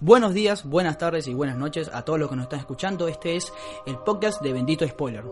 [0.00, 3.08] Buenos días, buenas tardes y buenas noches a todos los que nos están escuchando.
[3.08, 3.52] Este es
[3.86, 5.24] el podcast de Bendito Spoiler.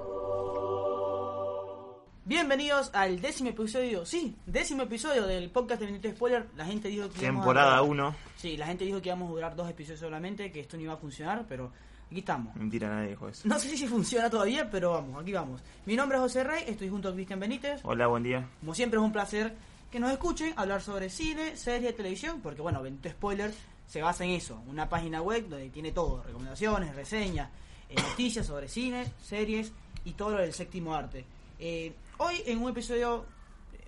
[2.24, 6.46] Bienvenidos al décimo episodio, sí, décimo episodio del podcast de Bendito Spoiler.
[6.56, 8.14] La gente dijo que íbamos a- Temporada 1.
[8.36, 10.94] Sí, la gente dijo que íbamos a durar dos episodios solamente, que esto no iba
[10.94, 11.70] a funcionar, pero
[12.10, 12.56] aquí estamos.
[12.56, 13.46] Mentira, nadie dijo eso.
[13.46, 15.62] No sé si funciona todavía, pero vamos, aquí vamos.
[15.84, 17.80] Mi nombre es José Rey, estoy junto a Cristian Benítez.
[17.84, 18.48] Hola, buen día.
[18.58, 19.54] Como siempre es un placer
[19.92, 23.54] que nos escuchen hablar sobre cine, serie, televisión, porque bueno, Bendito Spoiler
[23.86, 27.50] se basa en eso, una página web donde tiene todo, recomendaciones, reseñas,
[27.88, 29.72] eh, noticias sobre cine, series
[30.04, 31.24] y todo lo del séptimo arte.
[31.58, 33.24] Eh, hoy en un episodio,
[33.72, 33.78] eh,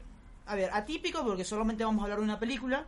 [0.47, 2.87] a ver, atípico porque solamente vamos a hablar de una película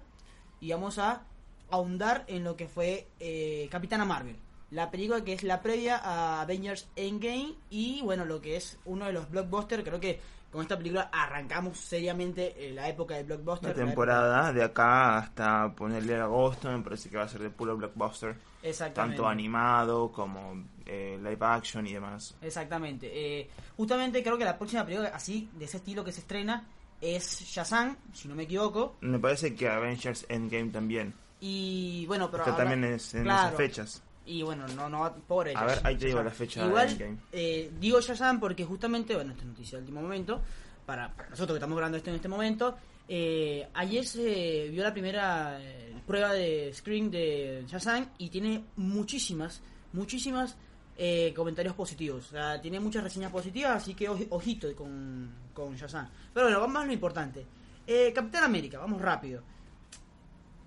[0.60, 1.22] y vamos a
[1.70, 4.36] ahondar en lo que fue eh, Capitana Marvel.
[4.70, 9.06] La película que es la previa a Avengers Endgame y bueno, lo que es uno
[9.06, 13.76] de los blockbusters, creo que con esta película arrancamos seriamente eh, la época de blockbuster.
[13.76, 17.76] La temporada de acá hasta ponerle agosto me parece que va a ser de puro
[17.76, 18.36] blockbuster.
[18.62, 19.16] Exactamente.
[19.16, 22.36] Tanto animado como eh, live action y demás.
[22.42, 23.10] Exactamente.
[23.12, 26.66] Eh, justamente creo que la próxima película así, de ese estilo que se estrena,
[27.00, 28.96] es Shazam, si no me equivoco.
[29.00, 31.14] Me parece que Avengers Endgame también.
[31.40, 32.44] Y bueno, pero...
[32.44, 33.48] que también es en claro.
[33.48, 34.02] esas fechas.
[34.26, 37.70] Y bueno, no, no, pobre A ver, ahí te digo la fecha de Igual, eh,
[37.80, 40.40] digo Shazam porque justamente, bueno, esta es noticia de último momento,
[40.86, 42.76] para, para nosotros que estamos grabando esto en este momento,
[43.08, 49.62] eh, ayer se vio la primera eh, prueba de screen de Shazam y tiene muchísimas,
[49.94, 50.56] muchísimas
[50.96, 52.26] eh, comentarios positivos.
[52.28, 56.08] O sea, tiene muchas reseñas positivas, así que oji- ojito con, con Shazam.
[56.32, 57.44] Pero bueno, vamos a lo importante.
[57.86, 59.42] Eh, Capitán América, vamos rápido.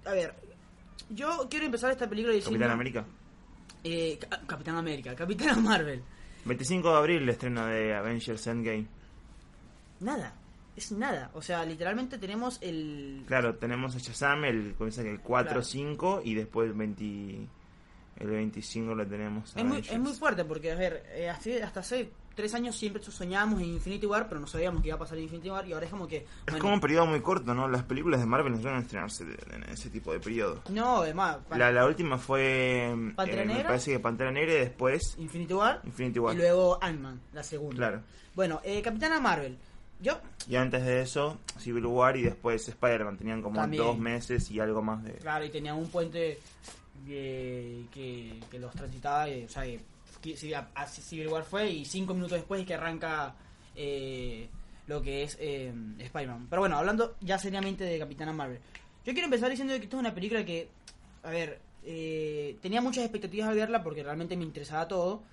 [0.05, 0.33] A ver,
[1.09, 2.57] yo quiero empezar esta película diciendo...
[2.59, 3.05] Capitán América.
[3.83, 6.01] Eh, Ca- Capitán América, Capitana Marvel.
[6.45, 8.85] 25 de abril el estreno de Avengers Endgame.
[9.99, 10.33] Nada,
[10.75, 11.31] es nada.
[11.33, 13.23] O sea, literalmente tenemos el.
[13.27, 15.63] Claro, tenemos a Shazam, el, comienza el 4 Claro.
[15.63, 17.47] 5 y después el 20,
[18.19, 19.55] el 25 lo tenemos.
[19.55, 23.01] a Es muy, es muy fuerte porque, a ver, eh, hasta hace tres años siempre
[23.03, 25.73] soñábamos en Infinity War, pero no sabíamos que iba a pasar en Infinity War y
[25.73, 26.25] ahora es como que.
[26.47, 27.67] Es como un periodo muy corto, ¿no?
[27.67, 30.61] Las películas de Marvel no suelen estrenarse de- en ese tipo de periodo.
[30.69, 32.93] No, además, La, la última fue.
[33.15, 33.67] ¿Pantera eh, me Negra?
[33.69, 36.33] parece que Pantera Negra y después Infinity War Infinity War.
[36.35, 37.75] y luego Ant-Man, la segunda.
[37.75, 38.01] Claro.
[38.35, 39.57] Bueno, eh, Capitana Marvel.
[40.01, 40.19] Yo,
[40.49, 43.15] Y antes de eso, Civil War y después Spider-Man.
[43.17, 43.83] Tenían como También.
[43.83, 45.13] dos meses y algo más de.
[45.13, 46.39] claro, y tenía un puente
[47.07, 49.79] que, que, que los transitaba, y, o sea, que,
[50.23, 53.35] Civil War fue y cinco minutos después es que arranca
[53.75, 54.49] eh,
[54.87, 56.47] lo que es eh, Spider-Man.
[56.49, 58.59] Pero bueno, hablando ya seriamente de Capitana Marvel.
[59.05, 60.69] Yo quiero empezar diciendo que esto es una película que,
[61.23, 65.23] a ver, eh, tenía muchas expectativas al verla porque realmente me interesaba todo,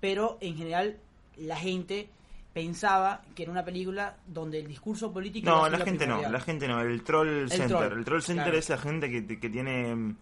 [0.00, 0.98] pero en general
[1.38, 2.08] la gente
[2.52, 5.50] pensaba que era una película donde el discurso político...
[5.50, 6.80] No, la gente no, la gente no.
[6.80, 7.68] El Troll Center.
[7.68, 8.58] troll, el Troll Center claro.
[8.58, 10.14] es la gente que, que tiene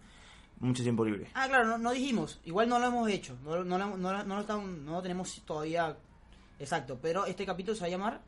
[0.63, 1.27] mucho tiempo libre.
[1.33, 2.39] Ah, claro, no, no dijimos.
[2.45, 3.35] Igual no lo hemos hecho.
[3.43, 5.95] No, no, lo- no, lo- no lo estamos- no lo tenemos todavía
[6.59, 6.97] exacto.
[7.01, 8.21] Pero este capítulo se va a llamar.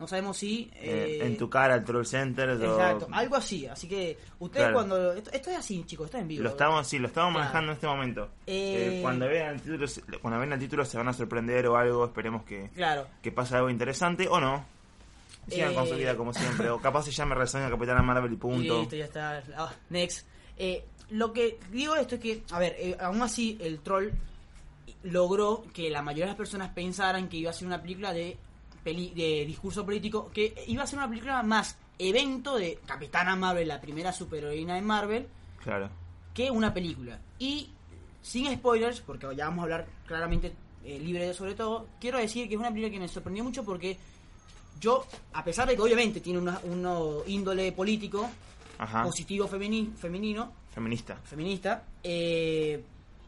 [0.00, 0.68] No sabemos si.
[0.74, 2.48] Eh, eh, en tu cara, el Troll Center.
[2.50, 3.66] o- Exacto, algo así.
[3.68, 4.74] Así que ustedes Claro.
[4.74, 5.12] cuando.
[5.12, 6.42] Esto, esto es así, chicos, esto es en vivo.
[6.42, 7.44] Lo estamos, sí, lo estamos Claro.
[7.44, 8.28] manejando en este momento.
[8.46, 11.76] Eh, cuando vean el título, se- cuando vean el título se van a sorprender o
[11.76, 12.06] algo.
[12.06, 13.06] Esperemos que, Claro.
[13.22, 14.64] que pase algo interesante o no.
[15.48, 16.70] Sigan con su vida como siempre.
[16.70, 18.80] O capaz se llame reseña Capitana Marvel y punto.
[18.80, 19.42] Listo, ya está.
[19.56, 20.26] Ah, next.
[20.56, 24.10] Eh, lo que digo esto es que, a ver, eh, aún así el troll
[25.02, 28.36] logró que la mayoría de las personas pensaran que iba a ser una película de,
[28.82, 33.68] peli- de discurso político, que iba a ser una película más evento de Capitana Marvel,
[33.68, 35.26] la primera superheroína de Marvel,
[35.62, 35.90] Claro.
[36.32, 37.18] que una película.
[37.38, 37.68] Y
[38.22, 40.52] sin spoilers, porque ya vamos a hablar claramente
[40.84, 43.64] eh, libre de sobre todo, quiero decir que es una película que me sorprendió mucho
[43.64, 43.96] porque
[44.80, 48.28] yo, a pesar de que obviamente tiene uno índole político,
[48.78, 49.02] Ajá.
[49.04, 51.16] positivo femeni- femenino, Feminista.
[51.24, 52.82] feminista, eh,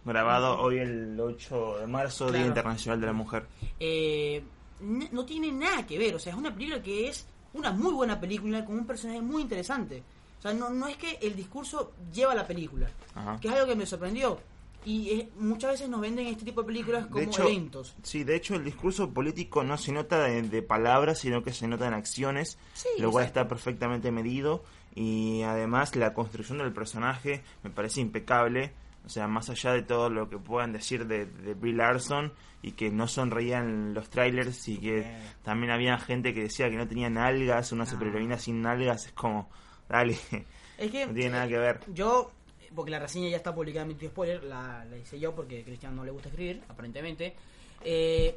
[0.05, 2.47] Grabado hoy el 8 de marzo, Día.
[2.47, 3.47] Internacional de la Mujer.
[3.81, 4.43] eh,
[4.81, 6.15] no tiene nada que ver.
[6.15, 9.43] O sea, es una película que es una muy buena película con un personaje muy
[9.43, 10.03] interesante.
[10.39, 13.39] O sea, no, no es que el discurso lleva a la película, Ajá.
[13.41, 14.39] que es algo que me sorprendió.
[14.85, 17.95] Y es- muchas veces nos venden este tipo de películas como de hecho, eventos.
[18.03, 21.67] Sí, de hecho el discurso político no se nota de, de palabras, sino que se
[21.67, 24.63] nota en acciones, Sí, lo cual está perfectamente medido
[24.97, 28.73] y además la construcción del personaje me parece impecable.
[29.05, 32.73] O sea, más allá de todo lo que puedan decir de, de Brie Larson y
[32.73, 35.17] que no sonreían los trailers y que Eh.
[35.45, 37.91] también había gente que decía que no tenía nalgas, una No.
[37.91, 39.49] superheroína sin nalgas, es como,
[39.89, 40.19] dale,
[40.79, 41.81] Es que no tiene nada que ver.
[41.95, 42.33] yo,
[42.75, 45.65] porque la reseña ya está publicada en Mythic Spoiler, la, la hice yo porque a
[45.65, 47.37] Cristian no le gusta escribir, aparentemente.
[47.85, 48.37] Eh,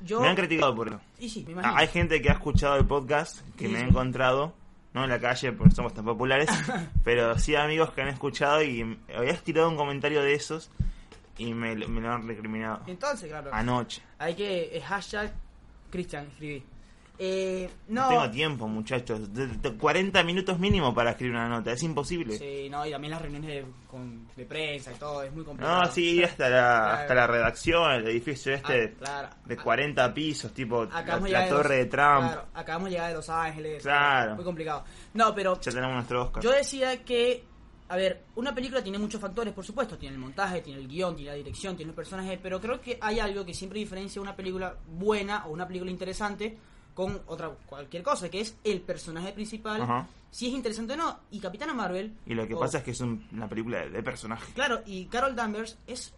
[0.00, 0.20] yo...
[0.20, 1.00] Me han criticado por eso.
[1.18, 1.76] y sí, me Ah, imagino.
[1.76, 4.54] Hay gente que ha escuchado el podcast, que Sí, me ha encontrado
[4.94, 6.48] no en la calle porque somos tan populares,
[7.04, 10.70] pero sí amigos que han escuchado y habías tirado un comentario de esos
[11.38, 12.82] y me, me lo han recriminado.
[12.86, 13.50] Entonces, claro.
[13.52, 14.02] Anoche.
[14.18, 14.82] Hay que.
[14.86, 15.32] hashtag
[15.90, 16.64] Cristian, escribí.
[17.18, 18.02] Eh, no.
[18.02, 19.32] No tengo tiempo, muchachos.
[19.32, 21.70] De, de 40 minutos mínimo para escribir una nota.
[21.72, 22.36] Es imposible.
[22.38, 25.82] Sí, no, y también las reuniones de, con- de prensa y todo, es muy complicado.
[25.82, 29.28] No, sí, hasta la, hasta la redacción, el edificio este Ah, claro.
[29.44, 32.22] de 40 pisos, tipo la, de torre de Trump.
[32.28, 33.82] Claro, acabamos de llegar de Los Ángeles.
[33.82, 34.34] Claro.
[34.34, 34.84] Muy complicado.
[35.14, 36.42] No, pero Ya tenemos nuestro Oscar.
[36.42, 37.44] yo decía que,
[37.88, 39.96] a ver, una película tiene muchos factores, por supuesto.
[39.98, 42.98] Tiene el montaje, tiene el guion, tiene la dirección, tiene los personajes, pero creo que
[43.00, 46.58] hay algo que siempre diferencia una película buena o una película interesante
[46.94, 50.06] con otra cualquier cosa, que es el personaje principal, Ajá.
[50.30, 51.18] si es interesante o no.
[51.30, 52.12] Y Capitana Marvel...
[52.26, 54.52] Y lo que o- pasa es que es un- una película de, de personaje.
[54.54, 56.12] Claro, y Carol Danvers es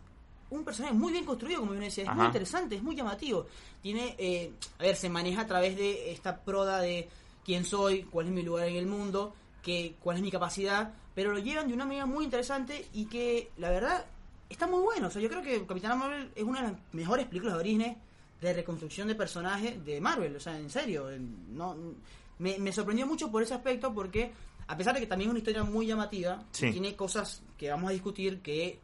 [0.50, 3.46] un personaje muy bien construido, como yo decía, es muy interesante, es muy llamativo.
[3.82, 7.08] Tiene, eh, a ver, se maneja a través de esta proda de
[7.44, 11.32] quién soy, cuál es mi lugar en el mundo, que, cuál es mi capacidad, pero
[11.32, 14.04] lo llevan de una manera muy interesante y que, la verdad,
[14.50, 15.08] está muy bueno.
[15.08, 17.96] O sea, yo creo que Capitana Marvel es una de las mejores películas de origen
[18.44, 20.36] de reconstrucción de personajes de Marvel.
[20.36, 21.08] O sea, en serio,
[21.50, 21.76] no
[22.38, 24.32] me, me sorprendió mucho por ese aspecto porque,
[24.66, 26.70] a pesar de que también es una historia muy llamativa, Sí.
[26.70, 28.78] tiene cosas que vamos a discutir que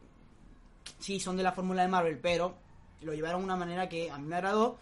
[0.99, 2.55] sí son de la fórmula de Marvel, pero
[3.01, 4.77] lo llevaron de una manera que a mí me agradó.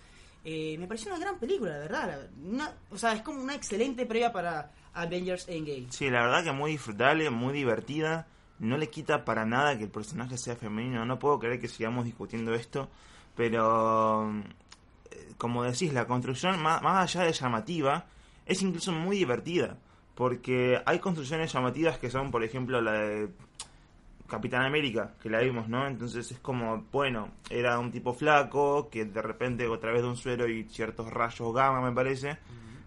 [0.46, 2.30] Eh, me pareció una gran película, la verdad.
[2.46, 5.88] una- o sea, es como una excelente previa para Avengers Endgame.
[5.92, 8.28] Sí, la verdad que muy disfrutable, muy divertida.
[8.60, 11.06] No le quita para nada que el personaje sea femenino.
[11.06, 12.90] No puedo creer que sigamos discutiendo esto.
[13.36, 14.34] Pero,
[15.38, 18.06] como decís, la construcción, más, más allá de llamativa,
[18.46, 19.78] es incluso muy divertida.
[20.16, 23.30] Porque hay construcciones llamativas que son, por ejemplo, la de
[24.28, 25.88] Capitán América, que la vimos, ¿no?
[25.88, 30.18] Entonces es como, bueno, era un tipo flaco que de repente a través de un
[30.18, 32.38] suero y ciertos rayos gamma, me parece,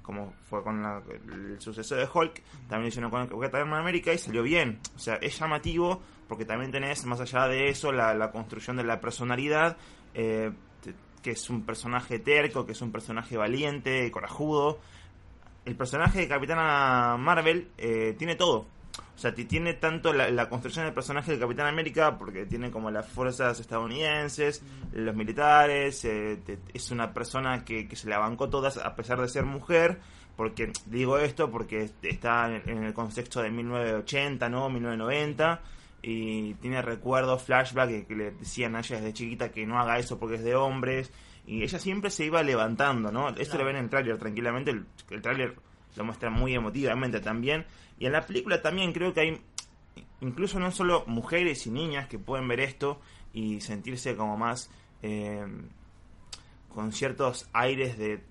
[0.03, 1.03] como fue con la-
[1.33, 4.79] el suceso de Hulk, también hicieron con Capitán América y salió bien.
[4.95, 8.85] O sea, es llamativo porque también tenés, más allá de eso, la, la construcción de
[8.85, 9.77] la personalidad,
[10.15, 10.53] eh,
[11.23, 14.79] que es un personaje terco, que es un personaje valiente, corajudo.
[15.65, 18.67] El personaje de Capitana Marvel eh, tiene todo.
[19.15, 22.71] O sea, ti- tiene tanto la, la construcción del personaje de Capitán América, porque tiene
[22.71, 28.19] como las fuerzas estadounidenses, los militares, eh, te- es una persona que, que se la
[28.19, 29.99] bancó todas a pesar de ser mujer,
[30.37, 34.69] porque digo esto porque está en, en el contexto de 1980, ¿no?
[34.71, 35.61] 1990,
[36.03, 39.99] y tiene recuerdos, flashbacks que, que le decían a ella desde chiquita que no haga
[39.99, 41.13] eso porque es de hombres,
[41.47, 43.29] y ella siempre se iba levantando, ¿no?
[43.29, 43.59] Esto Claro.
[43.61, 45.55] lo ven en el tráiler tranquilamente, el, el tráiler
[45.97, 47.67] lo muestra muy emotivamente también,
[47.99, 49.41] y en la película también creo que hay
[50.21, 53.01] incluso no solo mujeres y niñas que pueden ver esto
[53.33, 54.71] y sentirse como más
[55.03, 55.45] eh,
[56.69, 58.23] con ciertos aires de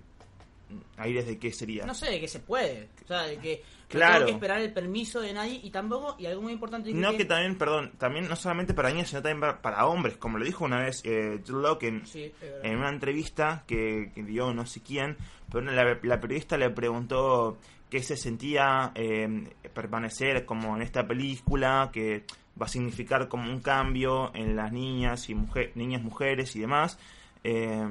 [0.96, 2.88] aires de qué sería No sé, de que se puede.
[3.12, 4.12] Sea, de que Claro.
[4.12, 7.14] no tengo que esperar el permiso de nadie y tampoco, y algo muy importante no
[7.14, 10.46] que también perdón también no solamente para niñas sino también para, para hombres como lo
[10.46, 11.42] dijo una vez eh,
[11.78, 12.32] que en, Sí,
[12.62, 15.18] en una entrevista que, que dio no sé quién,
[15.50, 17.58] pero la, la periodista le preguntó
[17.92, 22.24] qué se sentía eh, permanecer como en esta película, que
[22.60, 26.98] va a significar como un cambio en las niñas y mujer, niñas, mujeres y demás.
[27.44, 27.86] Eh,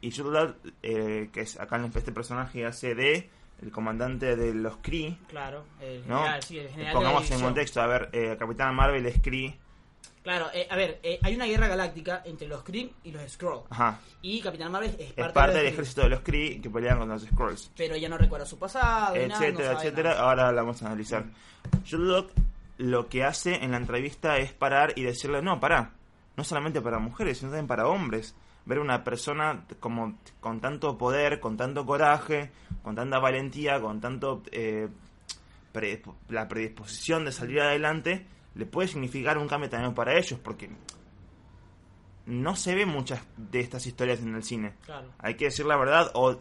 [0.00, 3.28] y Jude eh, que es acá en este personaje hace de
[3.62, 6.18] el comandante de los Kree, Claro, el ¿no?
[6.18, 9.58] general, sí, el general Pongamos en contexto, a ver, eh, Capitán Marvel es Kree,
[10.22, 13.60] Claro, eh, a ver, eh, hay una guerra galáctica entre los Kree y los Skrull.
[13.70, 16.68] ajá, Y Capitán Marvel es parte, es parte de del ejército de los Kree que
[16.68, 17.70] pelean con los Skrulls.
[17.76, 20.10] Pero ella no recuerda su pasado, y nada, no etcétera, etcétera.
[20.10, 20.22] nada.
[20.28, 21.24] Ahora la vamos a analizar.
[21.88, 22.26] Jude Law
[22.78, 25.92] lo que hace en la entrevista es parar y decirle, no, pará,
[26.36, 28.34] no solamente para mujeres, sino también para hombres.
[28.66, 32.50] Ver una persona como con tanto poder, con tanto coraje,
[32.82, 34.88] con tanta valentía, con tanto eh,
[36.28, 40.70] la predisposición de salir adelante, le puede significar un cambio también para ellos, porque
[42.26, 44.74] no se ve muchas de estas historias en el cine.
[44.84, 45.12] Claro.
[45.18, 46.40] Hay que decir la verdad, o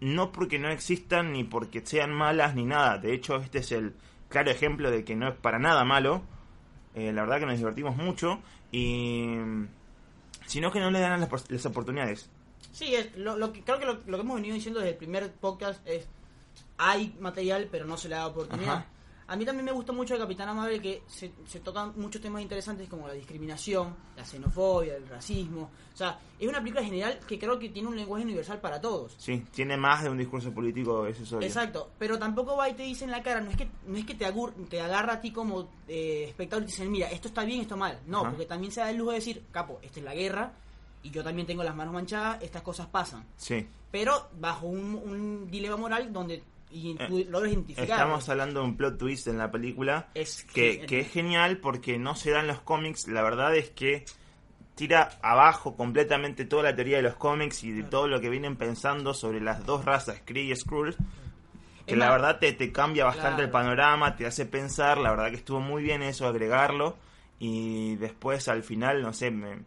[0.00, 2.98] no porque no existan ni porque sean malas ni nada.
[2.98, 3.94] De hecho, este es el
[4.28, 6.22] claro ejemplo de que no es para nada malo.
[6.94, 9.36] Eh, la verdad que nos divertimos mucho y
[10.46, 12.28] sino que no le dan las, las oportunidades.
[12.72, 14.96] Sí, es, lo, lo que, creo que lo, lo que hemos venido diciendo desde el
[14.96, 16.06] primer podcast es
[16.76, 18.74] hay material pero no se le da oportunidad.
[18.74, 18.86] Ajá.
[19.26, 22.42] A mí también me gusta mucho de Capitán Amable que se, se tocan muchos temas
[22.42, 25.70] interesantes como la discriminación, la xenofobia, el racismo.
[25.92, 29.14] O sea, es una película general que creo que tiene un lenguaje universal para todos.
[29.16, 31.46] Sí, tiene más de un discurso político, eso es obvio.
[31.46, 34.04] Exacto, pero tampoco va y te dice en la cara, no es que no es
[34.04, 37.28] que te, agur- te agarra a ti como eh, espectador y te dicen, mira, esto
[37.28, 38.00] está bien, esto mal.
[38.06, 38.30] No, Ajá.
[38.30, 40.52] porque también se da el lujo de decir, capo, esta es la guerra
[41.02, 43.24] y yo también tengo las manos manchadas, estas cosas pasan.
[43.36, 47.84] Sí, Pero bajo un, un dilema moral donde y Eh, identificar.
[47.84, 51.58] Estamos hablando de un plot twist en la película Es que, que- que es genial
[51.58, 53.06] porque no se da en los cómics.
[53.08, 54.04] La verdad es que
[54.74, 57.90] tira abajo completamente toda la teoría de los cómics y de Claro.
[57.90, 60.96] todo lo que vienen pensando sobre las dos razas, Kree y Skrull.
[61.86, 63.44] Que Es la más- verdad te, te cambia bastante Claro.
[63.44, 64.98] el panorama, te hace pensar.
[64.98, 66.96] La verdad que estuvo muy bien eso, agregarlo.
[67.38, 69.58] Y después al final, no sé, me,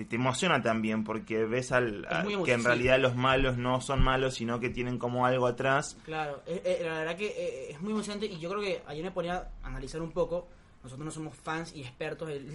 [0.00, 4.02] te, te emociona también porque ves al, a- que en realidad los malos no son
[4.02, 5.96] malos, sino que tienen como algo atrás.
[6.04, 9.04] Claro, eh, eh, la verdad que eh, es muy emocionante y yo creo que ayer
[9.04, 10.48] me ponía a analizar un poco.
[10.82, 12.46] Nosotros no somos fans y expertos del,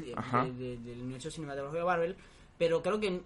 [0.83, 2.15] del universo cinematográfico de Marvel,
[2.57, 3.21] pero creo que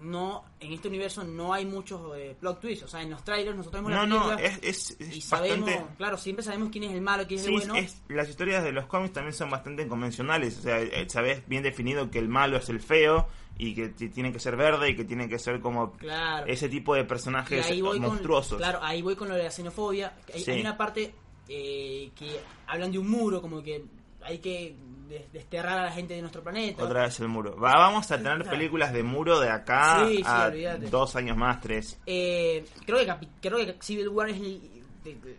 [0.00, 2.84] no en este universo no hay muchos eh, plot twists.
[2.84, 5.94] O sea, en los trailers nosotros vemos No, no, es, es, es y sabemos, bastante...
[5.96, 7.74] claro, siempre sabemos quién es el malo, quién es Sí, el bueno.
[7.76, 10.58] es- las historias de los cómics también son bastante convencionales.
[10.58, 13.26] O sea, sabes bien definido que el malo es el feo
[13.58, 16.46] y que tiene que ser verde y que tiene que ser como Claro.
[16.46, 18.50] ese tipo de personajes monstruosos.
[18.52, 20.14] Con, claro, ahí voy con lo de la xenofobia.
[20.32, 20.50] Hay, Sí.
[20.52, 21.12] hay una parte
[21.50, 23.82] eh, que hablan de un muro, como que
[24.22, 24.76] hay que
[25.08, 26.84] des- desterrar a la gente de nuestro planeta.
[26.84, 27.56] Otra vez el muro.
[27.56, 31.60] Va- vamos a tener películas de muro de acá Sí, sí, a dos años más,
[31.62, 31.98] tres.
[32.04, 34.38] Eh, creo que creo que Civil War es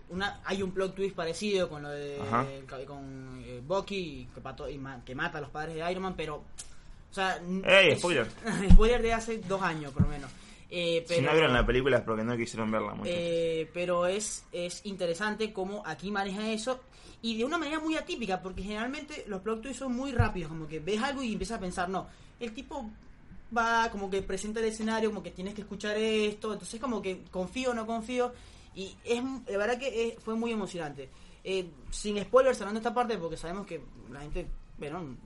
[0.09, 2.45] una hay un plot twist parecido con lo de Ajá.
[2.87, 6.15] con eh, Bucky que, pató- y ma- que mata a los padres de Iron Man,
[6.17, 6.43] pero
[7.11, 8.27] o sea, Ey, spoiler.
[8.71, 10.31] spoiler de hace dos años por lo menos.
[10.71, 13.09] Eh, pero, si no vieron la película es porque no quisieron verla mucho.
[13.11, 16.79] Eh, pero es, es interesante cómo aquí maneja eso
[17.23, 20.67] y de una manera muy atípica, porque generalmente los plot twists son muy rápidos, como
[20.67, 22.07] que ves algo y empiezas a pensar, no,
[22.39, 22.89] el tipo
[23.55, 27.23] va como que presenta el escenario, como que tienes que escuchar esto, entonces como que
[27.31, 28.31] confío o no confío,
[28.75, 31.09] y es la verdad que es- fue muy emocionante.
[31.43, 34.47] Eh, sin spoilers hablando de esta parte, porque sabemos que la gente,
[34.77, 35.17] bueno,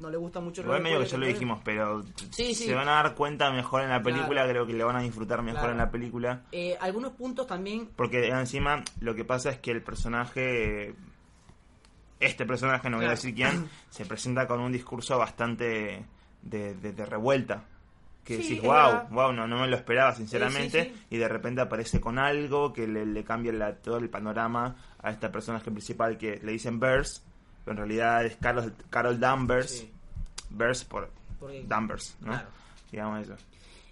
[0.00, 2.66] no le gusta mucho Igual medio que ya lo dijimos, pero Sí, sí.
[2.66, 4.50] se van a dar cuenta mejor en la película, Claro.
[4.50, 5.72] creo que le van a disfrutar mejor Claro.
[5.72, 6.42] en la película.
[6.52, 10.94] Eh, algunos puntos también Porque encima lo que pasa es que el personaje,
[12.20, 16.04] este personaje, no voy a decir quién, se presenta con un discurso bastante
[16.42, 17.64] de, de- de revuelta.
[18.24, 20.84] Que Sí, decís, wow, wow, no, no me lo esperaba sinceramente.
[20.84, 21.06] Sí, sí, sí.
[21.10, 25.10] Y de repente aparece con algo que le, le cambia la- todo el panorama a
[25.10, 27.22] este personaje principal que le dicen Burst,
[27.64, 29.70] pero en realidad es Carol, Carol Danvers.
[29.70, 29.90] Sí.
[30.88, 32.28] Por Porque- Danvers, ¿no?
[32.32, 32.48] Claro.
[32.92, 33.34] Digamos eso.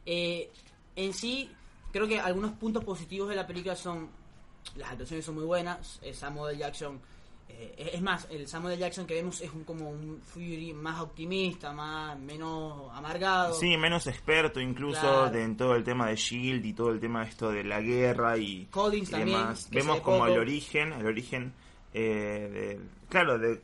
[0.06, 0.50] Eh,
[0.94, 1.50] en sí,
[1.92, 4.08] creo que algunos puntos positivos de la película son
[4.76, 5.98] las actuaciones son muy buenas.
[6.02, 7.00] El Samuel Jackson,
[7.48, 11.72] eh, es más, el Samuel Jackson que vemos es un, como un Fury más optimista,
[11.72, 13.54] más menos amargado.
[13.54, 15.30] Sí, menos experto incluso Claro.
[15.30, 17.80] de- en todo el tema de Shield y todo el tema de esto de la
[17.80, 19.68] guerra y, Collins y también, demás.
[19.70, 21.52] Vemos como el origen, el origen
[21.94, 23.60] eh, de, claro, de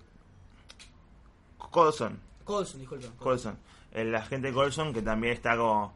[1.59, 3.11] Coulson, Coulson, disculpen.
[3.19, 3.59] Coulson,
[3.93, 5.93] el agente Coulson que también está como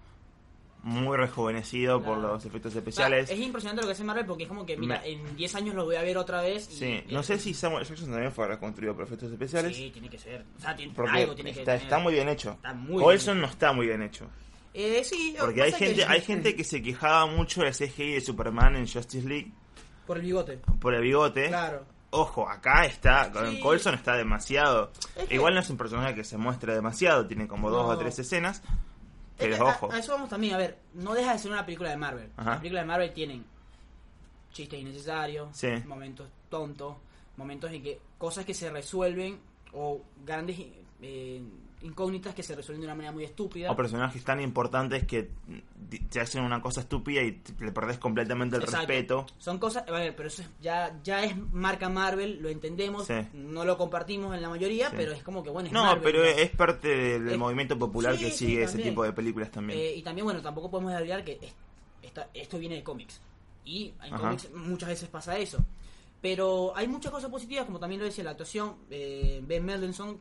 [0.83, 3.31] muy rejuvenecido por los efectos especiales.
[3.31, 5.75] es impresionante lo que hace Marvel porque es como que, mira, Me- en 10 años
[5.77, 6.69] lo voy a ver otra vez.
[6.73, 9.77] y- Sí, no sé si Samuel Jackson también fue reconstruido por efectos especiales.
[9.77, 10.45] Sí, tiene que ser.
[10.59, 11.85] O sea, tiene, Porque algo tiene que está, tener.
[11.85, 12.51] está muy bien hecho.
[12.53, 14.27] Está muy bien no está muy bien hecho.
[14.75, 18.15] Eh, sí, que Porque hay gente, que- hay gente que se quejaba mucho del CGI
[18.15, 19.53] de Superman en Justice League
[20.07, 20.59] Por el bigote.
[20.81, 21.47] por el bigote.
[21.49, 21.85] Claro.
[22.15, 23.59] Ojo, acá está, Sí.
[23.61, 24.93] Colson está demasiado.
[25.17, 27.99] Es que- Igual no es un personaje que se muestre demasiado, tiene como dos o
[27.99, 28.59] tres escenas.
[28.59, 28.65] Es
[29.39, 31.65] Pero que a- ojo, A, eso vamos también, a ver, no deja de ser una
[31.65, 32.31] película de Marvel.
[32.37, 32.51] Ajá.
[32.51, 33.45] Las películas de Marvel tienen
[34.53, 35.69] chistes innecesarios, Sí.
[35.87, 36.97] momentos tontos,
[37.39, 39.41] momentos en que cosas que se resuelven
[39.73, 40.59] o grandes
[41.01, 41.43] eh,
[41.83, 43.71] incógnitas que se resuelven de una manera muy estúpida.
[43.71, 45.31] o personajes tan importantes que
[46.11, 48.87] te hacen una cosa estúpida y te- le perdés completamente el Exacto.
[48.87, 49.27] respeto.
[49.39, 53.15] Son cosas, ver, pero eso es- ya, ya es marca Marvel, lo entendemos, Sí.
[53.35, 54.95] no lo compartimos en la mayoría, Sí.
[54.97, 56.25] pero es como que bueno, es No, Marvel, pero ¿no?
[56.25, 59.79] es parte del, Es- movimiento popular Sí, que sigue ese tipo de películas también.
[59.79, 61.55] Eh, y también, bueno, tampoco podemos olvidar que es-
[62.03, 63.21] esta- esto viene de cómics.
[63.65, 64.19] Y en Ajá.
[64.25, 65.59] cómics muchas veces pasa eso.
[66.21, 68.77] Pero hay muchas cosas positivas, como también lo decía la actuación.
[68.91, 70.21] eh, ben Mendelsohn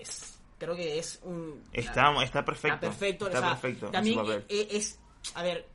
[0.00, 1.62] es, creo que es un...
[1.72, 2.74] está, está perfecto.
[2.74, 3.26] Está perfecto.
[3.26, 4.44] Está o sea, perfecto También su papel.
[4.48, 4.98] e- es,
[5.34, 5.66] a ver,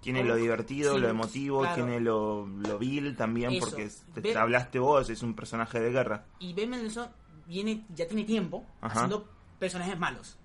[0.00, 1.74] Tiene lo divertido, Sí, lo emotivo, claro.
[1.74, 3.66] tiene lo, lo vil también, Eso.
[3.66, 3.88] porque
[4.20, 6.24] te, hablaste vos, es un personaje de guerra.
[6.38, 7.08] y Ben Mendelsohn
[7.46, 8.94] viene, ya tiene tiempo Ajá.
[8.94, 10.38] haciendo personajes malos.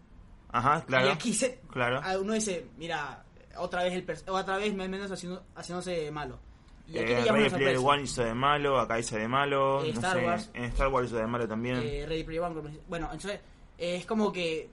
[0.51, 1.07] Ajá, claro.
[1.07, 2.01] Y aquí se, Claro.
[2.21, 3.23] uno dice, mira,
[3.57, 6.39] otra vez el otra vez Ben Mendelsohn haciendo, haciéndose malo.
[6.87, 7.77] Y aquí Eh, Ready Player.
[7.77, 9.83] One hizo de malo, acá hizo de malo.
[9.83, 10.49] Eh, no Star sé, Wars.
[10.53, 11.77] En Star Wars hizo de malo también.
[11.83, 13.39] Eh, Ready Player One, bueno, entonces
[13.77, 14.69] eh, es como que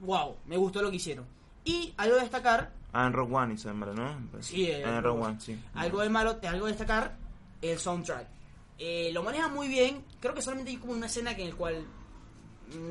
[0.00, 1.26] wow, me gustó lo que hicieron.
[1.64, 4.16] Y algo de destacar, Ah, en Rogue One hizo malo, ¿no?
[4.40, 5.40] Sí, eh, en Rogue Rogue One.
[5.40, 5.58] Sí.
[5.74, 7.16] algo de malo, algo de destacar,
[7.60, 8.26] el soundtrack.
[8.78, 11.56] Eh, lo maneja muy bien, creo que solamente hay como una escena que en el
[11.56, 11.84] cual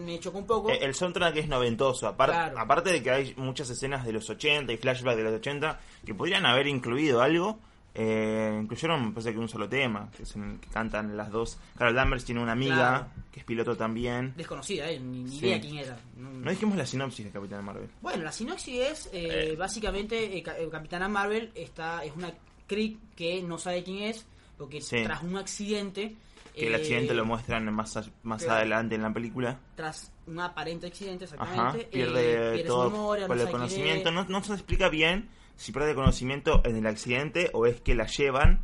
[0.06, 0.70] me chocó un poco.
[0.70, 2.60] Eh, El soundtrack es noventoso, apar- Claro.
[2.60, 6.14] aparte de que hay muchas escenas de los 80 y flashbacks de los 80 que
[6.14, 7.60] podrían haber incluido algo,
[8.00, 11.32] Eh, incluyeron, me parece que un solo tema, que es en el que cantan las
[11.32, 11.58] dos.
[11.78, 13.08] Carol Danvers tiene una amiga Claro.
[13.32, 14.34] que es piloto también.
[14.38, 15.00] Desconocida, ¿eh?
[15.00, 15.46] Ni, ni Sí.
[15.48, 15.98] idea quién era.
[16.16, 17.90] No- No dijimos la sinopsis de Capitán Marvel.
[18.02, 19.56] Bueno, la sinopsis es, eh, Eh.
[19.58, 22.32] básicamente, eh, eh, Capitana Marvel está es una
[22.68, 24.26] Kree que no sabe quién es,
[24.60, 25.02] porque Sí.
[25.04, 26.16] tras un accidente...
[26.54, 29.60] Que el accidente lo muestran más, más adelante en la película.
[29.76, 32.24] Tras un aparente accidente, Ajá, exactamente, eh, pierde,
[32.54, 34.12] pierde todo memoria, no el conocimiento.
[34.12, 38.62] no se explica bien si pierde conocimiento en el accidente o es que la llevan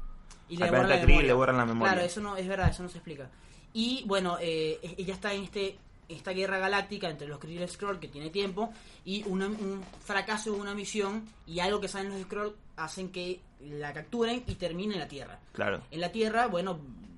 [0.48, 1.94] y al le borran planeta la Kree y le borran la memoria.
[1.94, 3.30] Claro, eso no es verdad, eso no se explica.
[3.74, 5.78] Y bueno, eh, e- ella está en este
[6.10, 8.72] esta guerra galáctica entre los Kree y los Skrull que tiene tiempo
[9.06, 13.40] y una- un fracaso de una misión y algo que saben los Skrull hacen que
[13.62, 15.40] la capturen y termine en la Tierra.
[15.54, 15.82] Claro.
[15.90, 16.78] En la Tierra, bueno,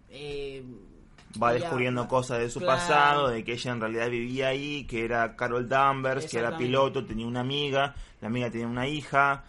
[0.10, 0.64] eh,
[1.42, 2.78] Va ella- descubriendo cosas de su Claro.
[2.80, 7.04] pasado, de que ella en realidad vivía ahí, que era Carol Danvers, que era piloto,
[7.06, 9.44] tenía una amiga, la amiga tenía una hija.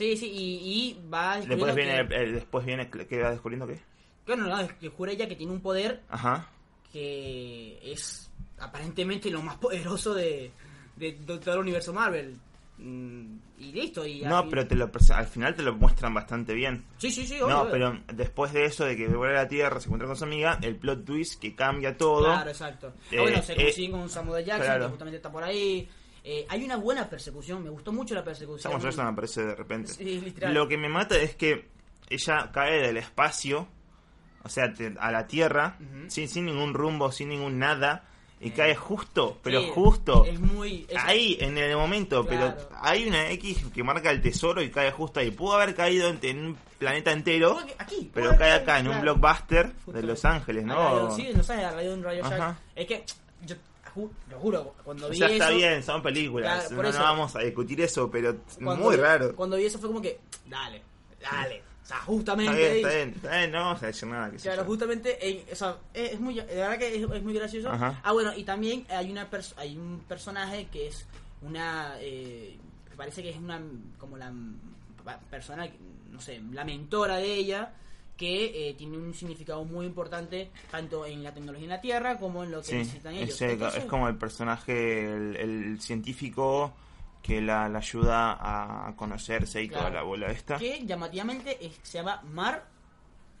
[0.00, 0.54] Sí, sí, y,
[0.96, 3.78] y va Después viene, que, eh, después viene, ¿qué va descubriendo qué?
[4.26, 6.48] bueno, no, descubre ella que tiene un poder Ajá.
[6.90, 10.52] que es aparentemente lo más poderoso de,
[10.96, 12.34] de- de todo el universo Marvel.
[12.78, 14.06] Mm, Y listo.
[14.06, 16.82] Y No, pero te lo, al final te lo muestran bastante bien.
[16.96, 17.72] Sí, sí, sí, obvio, No, obvio.
[17.72, 20.58] pero después de eso, de que vuelve a la Tierra, se encuentra con su amiga,
[20.62, 22.24] el plot twist que cambia todo.
[22.24, 22.94] Claro, exacto.
[23.10, 24.84] Eh, Ah, bueno, se eh, consiguen con Samuel Jackson, claro.
[24.86, 25.86] que justamente está por ahí.
[26.22, 28.60] Eh, hay una buena persecución, me gustó mucho la persecución.
[28.72, 29.92] Samuel Jackson aparece de repente.
[29.92, 30.34] Sí.
[30.48, 31.68] Lo que me mata es que
[32.10, 33.66] ella cae del espacio,
[34.42, 38.04] o sea, te- a la Tierra, sin, sin ningún rumbo, sin ningún nada,
[38.42, 40.24] y Eh, cae justo, pero Sí, justo.
[40.24, 40.86] Es muy.
[40.88, 42.54] es- Ahí, en el momento, Claro.
[42.56, 45.30] pero hay una X que marca el tesoro y cae justo ahí.
[45.30, 48.10] Pudo haber caído en, en un planeta entero, Aquí.
[48.14, 50.02] pero cae acá en un blockbuster de.
[50.02, 50.74] Los Ángeles, ¿no?
[50.74, 52.22] radio- sí, no radio un rayo.
[52.74, 53.04] Es que,
[53.44, 53.56] yo
[53.94, 55.56] ju- lo juro, cuando O vi sea, está eso.
[55.56, 56.98] bien, son películas, Claro, no, eso.
[56.98, 59.34] no vamos a discutir eso, pero muy vi- raro.
[59.36, 60.82] Cuando vi eso fue como que, dale,
[61.20, 61.62] dale.
[61.82, 62.52] O sea, justamente.
[62.52, 64.30] Está bien, está bien, está bien, no vamos a decir nada.
[64.30, 67.34] Que Claro, justamente, en- o sea, es, es muy, de verdad que es, es muy
[67.34, 67.68] gracioso.
[67.70, 68.00] Ajá.
[68.04, 71.06] Ah, bueno, y también hay una hay un personaje que es
[71.42, 72.56] una, eh,
[72.96, 73.60] parece que es una,
[73.98, 74.32] como la
[75.30, 75.68] persona,
[76.10, 77.72] no sé, la mentora de ella,
[78.20, 82.44] que eh, tiene un significado muy importante tanto en la tecnología en la Tierra como
[82.44, 83.40] en lo que Sí, necesitan ellos.
[83.40, 86.70] Entonces, es como el personaje, el, el científico
[87.22, 88.36] que la, la ayuda
[88.88, 89.84] a conocerse y Claro.
[89.86, 90.58] toda la bola esta.
[90.58, 92.66] que llamativamente es- se llama Mar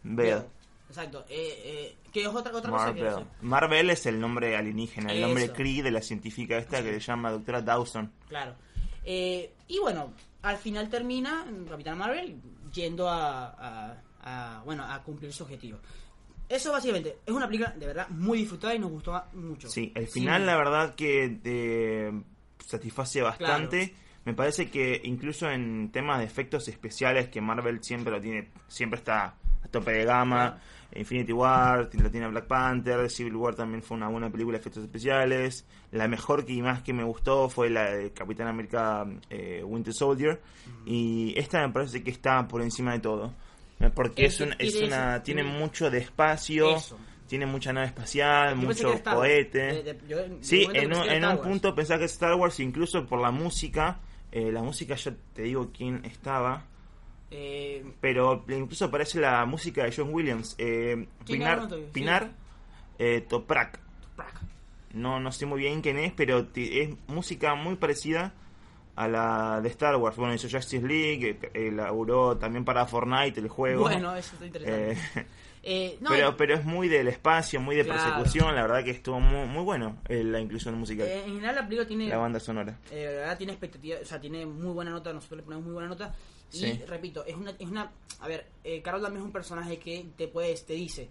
[0.02, 0.44] Bell.
[0.88, 3.14] Exacto, eh, eh, que es otra, otra Mar que Bell.
[3.16, 3.24] sé.
[3.42, 5.50] Marvel es el nombre alienígena, el nombre.
[5.52, 8.10] Cree de la científica esta que se llama doctora Dawson.
[8.28, 8.54] Claro.
[9.04, 10.12] Eh, y bueno,
[10.42, 12.40] al final termina Capitán Marvel
[12.72, 13.48] yendo a,
[13.90, 15.78] a- a, bueno, a cumplir su objetivo.
[16.48, 19.68] Eso básicamente es una película de verdad muy disfrutada y nos gustó mucho.
[19.68, 22.22] Sí, el final la verdad que eh,
[22.58, 23.94] satisface bastante.
[24.24, 28.98] Me parece que incluso en temas de efectos especiales que Marvel siempre lo tiene, siempre
[28.98, 30.60] está a tope de gama.
[30.92, 34.82] Infinity War, lo tiene Black Panther, Civil War también fue una buena película de efectos
[34.82, 35.64] especiales.
[35.92, 40.40] La mejor que más que me gustó fue la de Capitán América eh, Winter Soldier.
[40.84, 43.34] Y esta me parece que está por encima de todo.
[43.80, 46.98] Eh, Porque Es un- es una, eso, tiene mucho de espacio, Eso.
[47.26, 49.58] tiene mucha nave espacial, Yo mucho Star cohete.
[49.58, 53.06] De- de- yo de Sí, en un, en un punto pensaba que Star Wars, incluso
[53.06, 54.00] por la música.
[54.32, 56.64] Eh, la música, yo te digo quién estaba.
[57.32, 60.54] Eh, Pero incluso aparece la música de John Williams.
[60.58, 61.06] Eh.
[61.26, 61.82] Pinar, te- sí.
[61.92, 62.30] Pinar
[62.98, 63.78] eh, Toprak.
[64.16, 64.40] Prac.
[64.92, 68.34] No, no sé muy bien quién es, pero es música muy parecida
[69.02, 70.16] a la de Star Wars.
[70.16, 73.82] Bueno, hizo Justice League, eh, elaboró también para Fortnite el juego.
[73.82, 74.92] Bueno, eso está interesante.
[75.20, 75.26] Eh,
[75.62, 78.00] Eh, no, pero, eh, pero es muy del espacio, muy de Claro.
[78.02, 78.54] persecución.
[78.54, 81.06] La verdad que estuvo muy, muy bueno eh, la inclusión musical.
[81.06, 82.78] eh, en general la película tiene la banda sonora.
[82.90, 85.74] Eh, la verdad tiene expectativa, o sea, tiene muy buena nota, nosotros le ponemos muy
[85.74, 86.14] buena nota.
[86.52, 86.82] Y Sí.
[86.88, 90.28] repito, es una, es una, a ver, eh, Carol también es un personaje que te
[90.28, 91.10] puedes, te dice,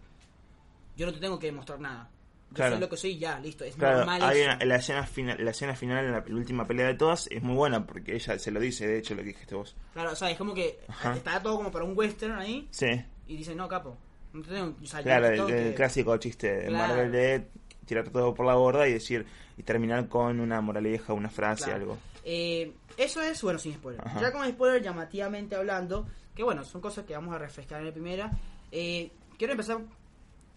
[0.97, 2.09] yo no te tengo que demostrar nada.
[2.49, 2.71] Yo Claro.
[2.73, 4.49] soy lo que soy ya, listo, es Claro, normal hay eso.
[4.55, 7.43] una- la, escena final, la escena final, en la, la última pelea de todas, es
[7.43, 9.75] muy buena porque ella se lo dice, de hecho, lo que dijiste vos.
[9.93, 11.13] Claro, o sea, es como que Ajá.
[11.15, 12.87] está todo como para un western ahí Sí,
[13.27, 13.95] y dice, no, capo,
[14.33, 16.87] no te tengo, o sea, claro, el, que- clásico chiste de Claro.
[16.95, 17.47] Marvel de
[17.85, 19.25] tirar todo por la borda y decir,
[19.57, 21.97] y terminar con una moraleja, una frase, algo.
[22.23, 24.01] Eh, eso es, bueno, sin spoiler.
[24.05, 24.21] Ajá.
[24.21, 27.91] Ya con spoiler, llamativamente hablando, que bueno, son cosas que vamos a refrescar en la
[27.93, 28.31] primera.
[28.71, 29.79] Eh, quiero empezar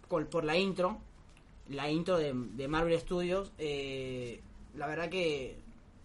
[0.08, 0.98] con, por la intro.
[1.72, 3.52] La intro de, de Marvel Studios.
[3.58, 4.40] eh,
[4.76, 5.58] la verdad que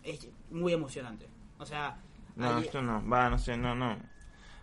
[0.03, 1.27] es muy emocionante.
[1.59, 1.97] O sea,
[2.35, 3.97] No, esto no, va, no sé, no, no.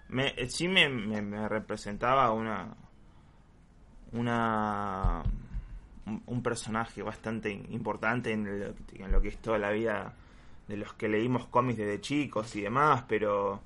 [0.09, 2.75] Me, eh, sí me, me, me representaba una.
[4.13, 5.23] Una.
[6.07, 10.13] Un, un personaje bastante importante en lo, que- en lo que es toda la vida
[10.69, 13.61] de los que leímos cómics desde chicos y demás, pero.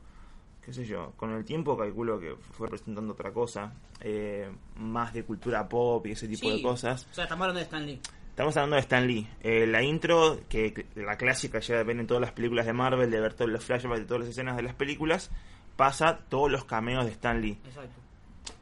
[0.68, 5.24] Qué sé yo, con el tiempo calculo que fue presentando otra cosa, eh, más de
[5.24, 6.56] cultura pop y ese tipo Sí.
[6.58, 7.06] de cosas.
[7.10, 7.98] O sea, estamos hablando de Stan Lee.
[8.28, 9.26] Estamos hablando de Stan Lee.
[9.40, 13.10] Eh, la intro, que que la clásica ya ven en todas las películas de Marvel,
[13.10, 15.30] de ver todos los flashbacks de todas las escenas de las películas,
[15.76, 17.58] pasa todos los cameos de Stan Lee.
[17.64, 17.94] Exacto.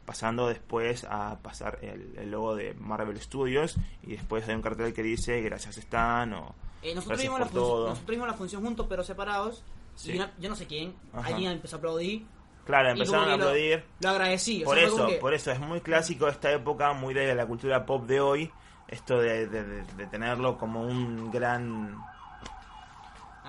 [0.05, 4.93] Pasando después a pasar el, el logo de Marvel Studios y después hay un cartel
[4.93, 6.55] que dice gracias Stan o
[6.91, 7.89] Eh, nosotros, vimos la función, todo.
[7.89, 9.63] nosotros vimos la función juntos pero separados.
[9.95, 10.11] Sí.
[10.11, 11.27] Y una- yo no sé quién, Ajá.
[11.29, 12.25] alguien empezó a aplaudir.
[12.65, 13.83] Claro, empezaron a que lo- aplaudir.
[14.01, 14.61] Lo, agradecí.
[14.61, 17.45] o Por sea, eso, que- por eso es muy clásico esta época, muy de la
[17.45, 18.51] cultura pop de hoy,
[18.87, 21.97] esto de, de- de- de tenerlo como un gran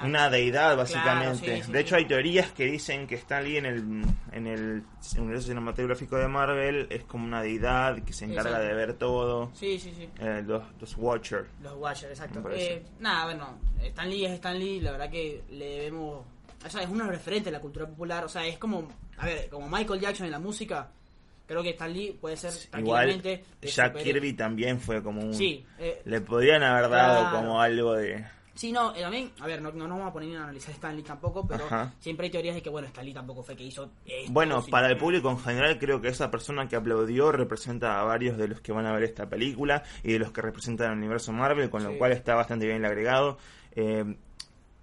[0.01, 1.57] Ah, una deidad claro, básicamente.
[1.57, 4.83] sí, sí, de hecho hay teorías que dicen que Stan Lee en el en el
[5.19, 9.51] universo cinematográfico de Marvel es como una deidad que se encarga de ver todo.
[9.55, 10.09] Sí, sí, sí.
[10.21, 11.47] Eh, los, los Watcher.
[11.63, 12.43] Los Watchers, exacto.
[12.53, 16.25] Eh, nada, bueno, Stan Lee es Stan Lee, la verdad que le debemos...
[16.65, 19.49] O sea, es uno referente de la cultura popular, o sea, es como, a ver,
[19.49, 20.91] como Michael Jackson en la música,
[21.47, 23.23] creo que Stan Lee puede ser Igual
[23.63, 27.37] Jack Kirby también fue como un Sí, eh, le podrían haber dado Claro.
[27.39, 28.25] como algo de
[28.59, 30.97] sí, no, eh, también, a ver, no, no nos vamos a poner a analizar Stan
[30.97, 31.95] Lee tampoco, pero Ajá.
[32.01, 34.89] siempre hay teorías de que, bueno, Stan Lee tampoco fue que hizo esto, Bueno, para
[34.89, 38.61] el público en general creo que esa persona que aplaudió representa a varios de los
[38.61, 41.85] que van a ver esta película y de los que representan el universo Marvel, con
[41.85, 43.39] lo cual está bastante bien agregado.
[43.77, 44.17] Eh,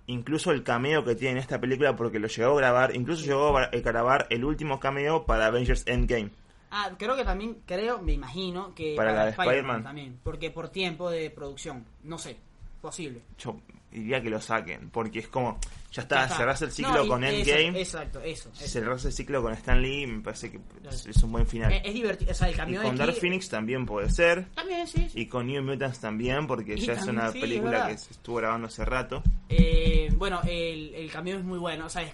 [0.08, 3.58] incluso el cameo que tiene en esta película, porque lo llegó a grabar, incluso llegó
[3.58, 6.32] a grabar el último cameo para Avengers Endgame.
[6.72, 9.84] Ah, creo que también, creo, me imagino que Para la de Spider-Man.
[9.84, 12.38] también, porque por tiempo de producción, no sé,
[12.86, 13.22] posible.
[13.38, 13.60] Yo
[13.92, 15.58] diría que lo saquen, porque es como,
[15.92, 16.38] ya está, Ya está.
[16.38, 18.50] cerrás el ciclo No, y con eso, Endgame, Exacto, eso.
[18.54, 18.68] eso.
[18.68, 21.72] cerrás el ciclo con Stan Lee, me parece que es, es un buen final.
[21.72, 24.46] Es, es divertido, o sea, el y cambio de con Dark Phoenix también puede ser.
[24.54, 25.08] También, sí.
[25.10, 25.22] sí.
[25.22, 27.88] Y con New Mutants también, porque Y ya es también, una sí, película ¿verdad?
[27.90, 29.24] que se estuvo grabando hace rato.
[29.50, 32.12] Eh, bueno, el, el cambio es muy bueno, o sea, es,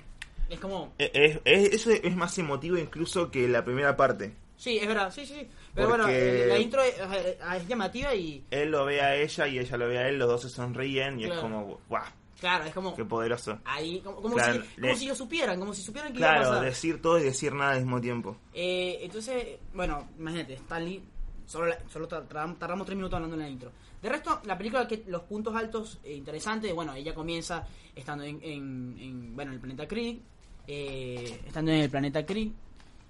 [0.49, 0.93] es como...
[0.99, 4.33] Es, es- eso es más emotivo incluso que la primera parte.
[4.61, 5.47] Sí, es verdad, sí, sí.
[5.73, 6.03] Pero Porque-
[6.37, 8.45] bueno, la intro es, llamativa y...
[8.51, 11.19] Él lo ve a ella y ella lo ve a él, los dos se sonríen
[11.19, 11.41] y es Claro.
[11.41, 12.03] como, ¡guau!
[12.39, 12.95] Claro, es como...
[12.95, 13.57] ¡Qué poderoso!
[13.65, 16.29] Ahí, como, como Claro, si, le- como si lo supieran, como si supieran que iba
[16.29, 16.65] a Claro, pasar.
[16.65, 18.37] decir todo y decir nada al mismo tiempo.
[18.53, 21.03] Eh, entonces, bueno, imagínate, Stanley,
[21.47, 23.71] solo, la- solo tardamos tres minutos hablando en la intro.
[23.99, 28.39] De resto, la película, que los puntos altos eh, interesantes, bueno, ella comienza estando en,
[28.43, 30.19] en, en, bueno, en el planeta Kree,
[30.67, 32.51] eh, estando en el planeta Kree.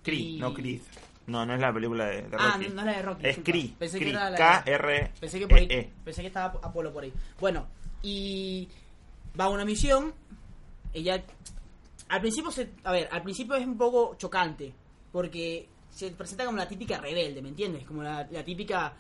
[0.02, 0.80] Kree, y- no Creed.
[1.32, 2.68] No, no es la película de, de Ah, Rocky.
[2.70, 3.28] no, no es la de Rocky.
[3.28, 3.52] Es disculpa.
[3.52, 5.12] Kree, Pensé que era la de- K-R-E-E.
[5.20, 7.14] Pensé que, por ahí- pensé que estaba Apolo por ahí.
[7.40, 7.68] Bueno,
[8.04, 8.68] y
[9.40, 10.14] va a una misión.
[10.94, 11.24] Ella.
[12.10, 12.72] Al principio se.
[12.84, 14.74] A ver, al principio es un poco chocante.
[15.12, 17.86] Porque se presenta como la típica rebelde, ¿me entiendes?
[17.86, 18.94] Como la, la típica.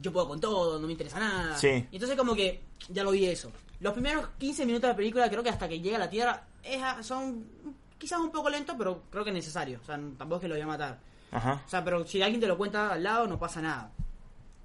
[0.00, 1.56] Yo puedo con todo, no me interesa nada.
[1.56, 1.68] Sí.
[1.90, 2.60] Y entonces, como que.
[2.88, 3.50] Ya lo vi eso.
[3.80, 6.44] Los primeros 15 minutos de la película, creo que hasta que llega a la Tierra,
[6.62, 7.44] es son
[7.98, 9.80] quizás un poco lentos, pero creo que necesarios.
[9.82, 10.98] O sea, tampoco es que lo voy a matar.
[11.32, 11.62] Ajá.
[11.66, 13.90] O sea, pero si alguien te lo cuenta al lado, no pasa nada.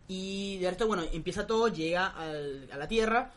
[0.07, 3.31] Y de resto, bueno, empieza todo, llega al- a la Tierra.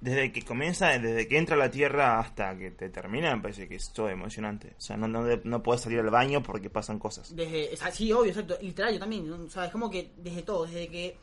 [0.00, 3.68] Desde que comienza, desde que entra a la Tierra hasta que te termina, me parece
[3.68, 4.74] que es todo emocionante.
[4.78, 7.34] O sea, no, no, no puedes salir al baño porque pasan cosas.
[7.34, 8.56] Desde, sí, obvio, exacto.
[8.62, 9.32] Literal, yo también.
[9.32, 11.16] O sea, es como que desde todo, desde que.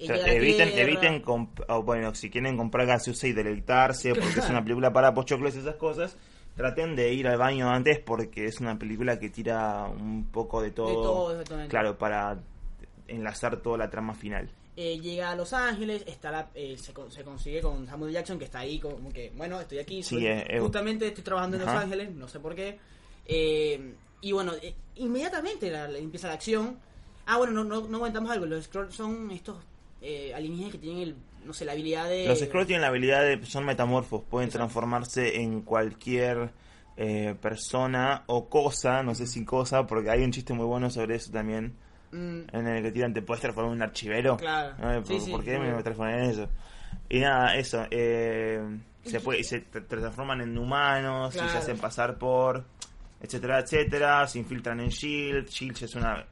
[0.00, 0.82] O sea, eviten, Tierra.
[0.82, 5.12] eviten comp- o bueno, si quieren comprar gaseosa y deleitarse, porque es una película para
[5.12, 6.16] pochoclos y esas cosas,
[6.58, 10.72] traten de ir al baño antes porque es una película que tira un poco de
[10.72, 10.88] todo.
[10.88, 11.70] De todo, exactamente.
[11.70, 12.38] Claro, para
[13.06, 14.50] enlazar toda la trama final.
[14.76, 18.44] Eh, llega a Los Ángeles, está la, eh, se, se consigue con Samuel Jackson, que
[18.44, 20.02] está ahí como que, bueno, estoy aquí.
[20.02, 21.80] Soy- eh, eh, justamente estoy trabajando en Los ajá.
[21.80, 22.78] Ángeles, no sé por qué.
[24.20, 24.52] Y bueno,
[24.96, 26.76] inmediatamente la- la- empieza la acción.
[27.26, 28.46] Ah, bueno, no, no, no comentamos algo.
[28.46, 29.56] Los Skrulls son estos
[30.34, 31.14] alienígenas que tienen, el,
[31.48, 32.26] no sé, la habilidad de...
[32.26, 34.66] Los Skrulls tienen la habilidad de son metamorfos, pueden Exacto.
[34.66, 36.52] transformarse en cualquier
[36.96, 41.16] eh, persona o cosa, no sé si cosa, porque hay un chiste muy bueno sobre
[41.16, 41.74] eso también,
[42.10, 44.36] Mm, en el que tiran, te puedes transformar en un archivero.
[44.36, 44.74] Claro.
[45.04, 46.48] Sí, ¿Por, sí, por qué me transformé en eso?
[47.08, 47.86] Y nada, eso.
[47.90, 48.62] Eh,
[49.04, 52.64] se, puede, se transforman en humanos y se hacen pasar por,
[53.20, 54.26] etcétera, etcétera.
[54.26, 55.48] Se infiltran en Shield.
[55.48, 56.24] Shield es una.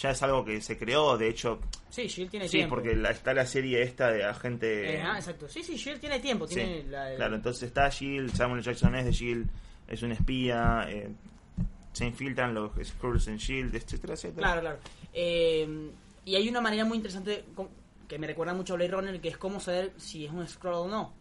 [0.00, 1.58] Ya es algo que se creó, de hecho.
[1.88, 2.74] sí, Shield tiene Sí, tiempo.
[2.74, 4.96] porque la- está la serie esta de agente.
[4.96, 5.48] Eh, ah, exacto.
[5.48, 6.46] Sí, sí, Shield tiene tiempo.
[6.46, 9.46] Sí, Claro, entonces está Shield, Samuel Jackson es de Shield,
[9.88, 11.08] es un espía, eh,
[11.94, 14.46] se infiltran los Skrulls en Shield, etcétera, etcétera.
[14.48, 14.78] Claro, claro.
[15.14, 15.90] Eh,
[16.26, 17.44] y hay una manera muy interesante
[18.06, 20.74] que me recuerda mucho a Blade Runner, que es cómo saber si es un scroll
[20.74, 21.14] o no.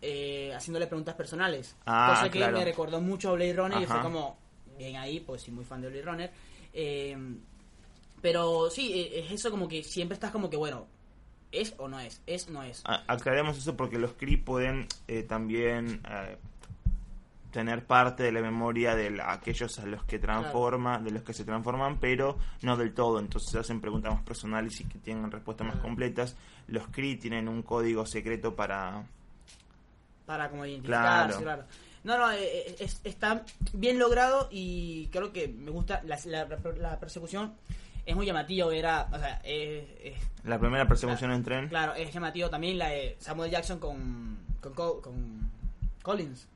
[0.00, 1.74] Eh, haciéndole preguntas personales.
[1.86, 2.58] Ah, Cosa que claro.
[2.58, 3.94] me recordó mucho a Blade Runner y Ajá.
[3.94, 4.36] fue como,
[4.78, 6.30] bien ahí, pues soy muy fan de Blade Runner.
[6.72, 7.16] Eh,
[8.28, 10.86] pero sí, eh, es eso como que siempre estás como que, bueno,
[11.52, 12.22] ¿es o no es?
[12.26, 12.82] ¿Es o no es?
[13.06, 16.38] Aclaremos eso porque los Kree pueden eh, también eh,
[17.52, 21.34] tener parte de la memoria de la- aquellos a los que transforma, de los que
[21.34, 23.18] se transforman, pero no del todo.
[23.20, 26.34] Entonces hacen preguntas más personales y que tienen respuestas más completas.
[26.66, 29.04] Los Kree tienen un código secreto para
[30.24, 31.42] para como identificarse, Claro.
[31.42, 31.64] claro.
[32.04, 36.46] No, no, eh, eh, es- está bien logrado y creo que me gusta la, la,
[36.78, 37.52] la persecución.
[38.06, 41.68] Es muy llamativo, era, o sea, es- es- la primera persecución en tren.
[41.68, 45.50] claro, es llamativo también la de Samuel Jackson con, con, Co- con
[46.02, 46.46] Collins,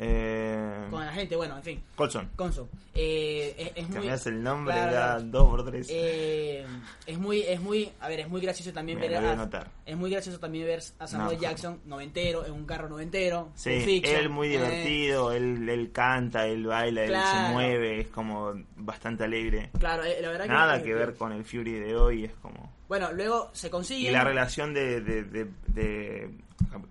[0.00, 2.30] Eh, con la gente, bueno, en fin, Colson.
[2.36, 2.68] Conso.
[2.94, 5.22] Eh, es, es muy, Cambias el nombre Claro, claro.
[5.22, 5.88] dos por tres.
[5.90, 6.64] eh,
[7.06, 9.70] es muy, es muy, a ver, es muy gracioso también Me ver a a, anotar.
[9.84, 11.42] es muy gracioso también ver a Samuel No.
[11.42, 16.46] Jackson noventero en un carro noventero, Sí, Fiction, él muy eh, divertido, él, él canta,
[16.46, 19.70] él baila, él se mueve, es como bastante alegre.
[19.78, 22.77] Claro, eh, la verdad que Nada que ver con el Fury de hoy, es como...
[22.88, 24.10] Bueno, luego se Y consigue.
[24.10, 26.30] la relación de, de, de, de,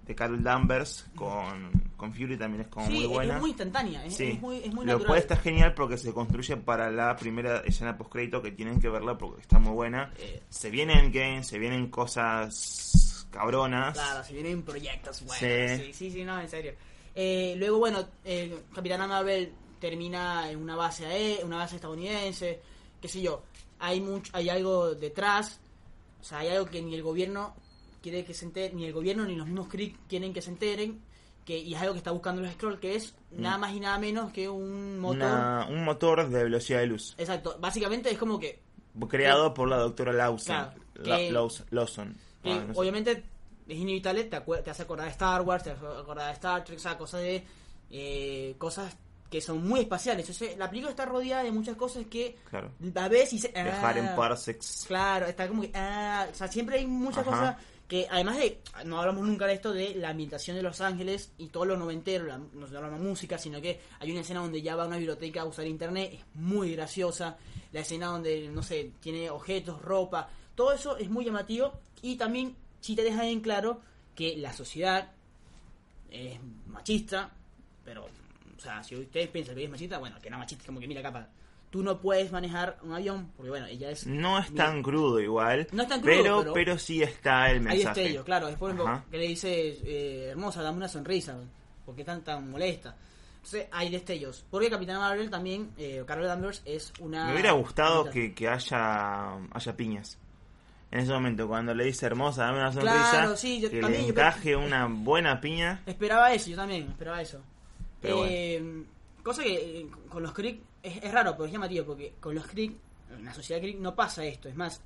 [0.05, 3.33] de Carol Danvers con, con Fury también es como sí, muy buena.
[3.35, 4.25] es muy instantánea, es, Sí.
[4.33, 5.07] es muy, es muy Lo natural.
[5.07, 8.89] cual está genial porque se construye para la primera escena post crédito que tienen que
[8.89, 10.13] verla porque está muy buena.
[10.19, 10.43] Eh.
[10.49, 13.93] Se vienen games, se vienen cosas cabronas.
[13.93, 15.39] Claro, se vienen proyectos buenos.
[15.39, 15.85] Sí.
[15.85, 16.73] Sí, sí, sí, no, en serio.
[17.15, 22.59] Eh, luego, bueno, eh, Capitana Marvel termina en una base aé- una base estadounidense,
[23.01, 23.43] qué sé yo.
[23.79, 25.59] Hay mucho, hay algo detrás,
[26.21, 27.55] o sea, hay algo que ni el gobierno
[28.01, 31.01] quiere que se entere, ni el gobierno ni los mismos Kree quieren que se enteren,
[31.45, 33.97] que y es algo que está buscando los Scroll, que es nada más y nada
[33.99, 35.17] menos que un motor.
[35.17, 35.23] Mm.
[35.23, 37.15] Una- un motor de velocidad de luz.
[37.17, 38.59] Exacto, básicamente es como que
[39.09, 40.69] Creado por la doctora Lawson.
[41.03, 41.31] Claro,
[41.69, 42.17] Lawson.
[42.43, 42.79] que Ah, no sé.
[42.79, 43.23] obviamente
[43.67, 46.77] es inevitable, te, te hace acordar de Star Wars, te hace acordar de Star Trek,
[46.79, 47.43] o sea, cosas de
[47.91, 48.97] eh, cosas
[49.29, 50.29] que son muy espaciales.
[50.29, 52.71] O sea, la película está rodeada de muchas cosas que Claro.
[52.95, 54.85] a veces y se, Viajar en ah, parsecs.
[54.87, 57.31] Claro, está como que ah, o sea, siempre hay muchas Ajá.
[57.31, 57.55] cosas
[57.87, 61.47] que además de no hablamos nunca de esto de la ambientación de Los Ángeles y
[61.47, 64.75] todo lo noventero, la, no se habla música, sino que hay una escena donde ya
[64.75, 67.37] va a una biblioteca a usar internet, es muy graciosa,
[67.71, 72.55] la escena donde no sé, tiene objetos, ropa, todo eso es muy llamativo y también
[72.81, 73.79] sí te deja en claro
[74.15, 75.11] que la sociedad
[76.11, 77.31] es machista,
[77.85, 78.07] pero
[78.57, 80.87] o sea, si ustedes piensan que es machista, bueno, que no machista, es como que
[80.87, 81.27] mira capa,
[81.69, 85.67] tú no puedes manejar un avión porque bueno, ella es No es tan crudo igual.
[85.71, 87.99] No es tan crudo, pero, pero- pero sí está el Hay mensaje.
[88.01, 88.47] destellos, claro.
[88.47, 91.35] Es por ejemplo que le dice, eh, hermosa, dame una sonrisa.
[91.85, 92.95] ¿Por qué tan, tan molesta?
[93.37, 94.43] Entonces hay destellos.
[94.51, 97.25] Porque Capitán Marvel también, eh, Carol Danvers, es una...
[97.27, 100.17] Me hubiera gustado que, que haya, haya piñas.
[100.91, 104.01] En ese momento, cuando le dice hermosa, dame una sonrisa, Claro, sí, yo que también,
[104.03, 105.81] le yo- encaje una buena piña.
[105.85, 107.41] Esperaba eso, yo también, esperaba eso.
[108.01, 108.83] Pero Eh,
[109.23, 112.47] Cosa que eh, con los Krieg es, es raro, pero es llamativo, porque con los
[112.47, 112.77] Krieg,
[113.11, 114.47] en la sociedad Krieg no pasa esto.
[114.47, 114.81] Es más,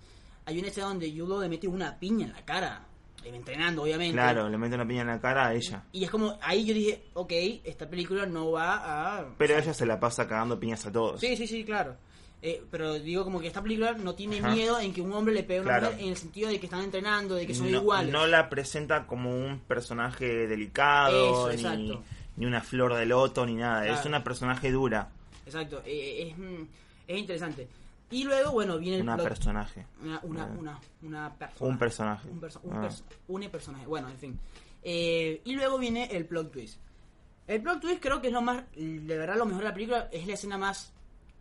[0.45, 2.81] hay una escena donde Yudo le mete una piña en la cara,
[3.23, 4.13] eh, entrenando obviamente.
[4.13, 5.83] Claro, le mete una piña en la cara a ella.
[5.91, 7.31] Y es como, ahí yo dije, ok,
[7.63, 9.25] esta película no va a...
[9.37, 11.19] Pero ella se la pasa cagando piñas a todos.
[11.21, 11.95] Sí, sí, sí, claro.
[12.41, 14.49] Eh, pero digo como que esta película no tiene Ajá.
[14.55, 15.85] miedo en que un hombre le pegue a una Claro.
[15.91, 18.11] mujer en el sentido de que están entrenando, de que son no, iguales.
[18.11, 22.03] no la presenta como un personaje delicado, Eso, ni, exacto.
[22.41, 23.85] Ni una flor de loto, ni nada.
[23.87, 25.07] Es una personaje dura.
[25.45, 26.63] Exacto, eh, es, mm,
[27.07, 27.67] es interesante.
[28.09, 29.85] Y luego, bueno, viene el Una plot- personaje.
[30.01, 31.69] Una, una, una, una persona.
[31.71, 32.27] Un personaje.
[32.29, 32.81] Un, perso- un Ah.
[32.81, 33.85] perso- un personaje.
[33.85, 34.39] Bueno, en fin.
[34.81, 36.79] Eh, y luego viene el plot twist.
[37.45, 40.09] El plot twist creo que es lo más, de verdad lo mejor de la película,
[40.11, 40.91] es la escena más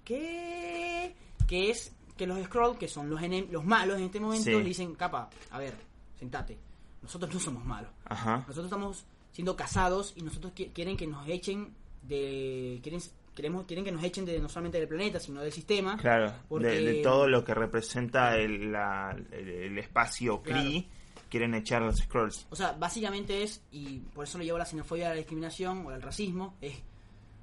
[0.04, 1.14] que
[1.46, 4.50] que es que los Scrolls, que son los enem- los malos en este momento, Sí.
[4.52, 5.74] le dicen, capa, a ver,
[6.18, 6.58] sentate.
[7.02, 7.90] Nosotros no somos malos.
[8.04, 8.38] Ajá.
[8.46, 13.00] Nosotros estamos siendo casados y nosotros qui- quieren que nos echen de quieren
[13.34, 15.96] queremos quieren que nos echen de no solamente del planeta, sino del sistema.
[15.96, 20.62] Claro, Porque- de, de todo lo que representa el, la- el, el espacio Claro.
[20.68, 20.86] Kree,
[21.28, 22.46] quieren echar los Scrolls.
[22.50, 25.86] O sea, básicamente es, y por eso lo llevo a la xenofobia, a la discriminación
[25.86, 26.74] o al racismo, es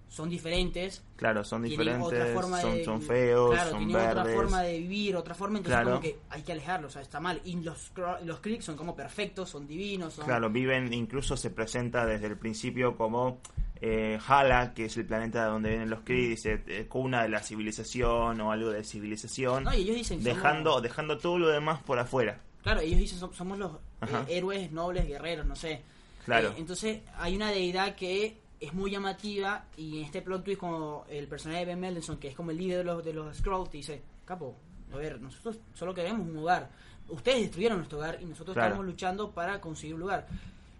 [0.10, 1.04] son diferentes.
[1.16, 4.18] Claro, son diferentes, otra forma son, de, son feos, claro, son tienen verdes.
[4.22, 5.90] otra forma de vivir, otra forma, entonces Claro.
[5.98, 7.42] como que hay que alejarlos, o sea, está mal.
[7.44, 7.92] Y los,
[8.24, 10.26] los Kree son como perfectos, son divinos, son...
[10.26, 13.40] Claro, viven, incluso se presenta desde el principio como
[13.82, 17.30] eh, Hala, que es el planeta de donde vienen los Kree, dice eh, cuna de
[17.30, 20.20] la civilización o algo de civilización, No, y ellos dicen...
[20.20, 22.40] somos- dejando, dejando todo lo demás por afuera.
[22.64, 25.82] Claro, ellos dicen som- somos los eh, héroes, nobles, guerreros, no sé.
[26.26, 26.50] Claro.
[26.50, 31.06] Eh, entonces hay una deidad que es muy llamativa y en este plot twist como
[31.10, 33.70] el personaje de Ben Mendelsohn, que es como el líder de los, de los Skrulls,
[33.70, 34.56] te dice, capo,
[34.92, 36.70] a ver, nosotros solo queremos un hogar.
[37.10, 38.70] Ustedes destruyeron nuestro hogar y nosotros Claro.
[38.70, 40.28] estamos luchando para conseguir un lugar.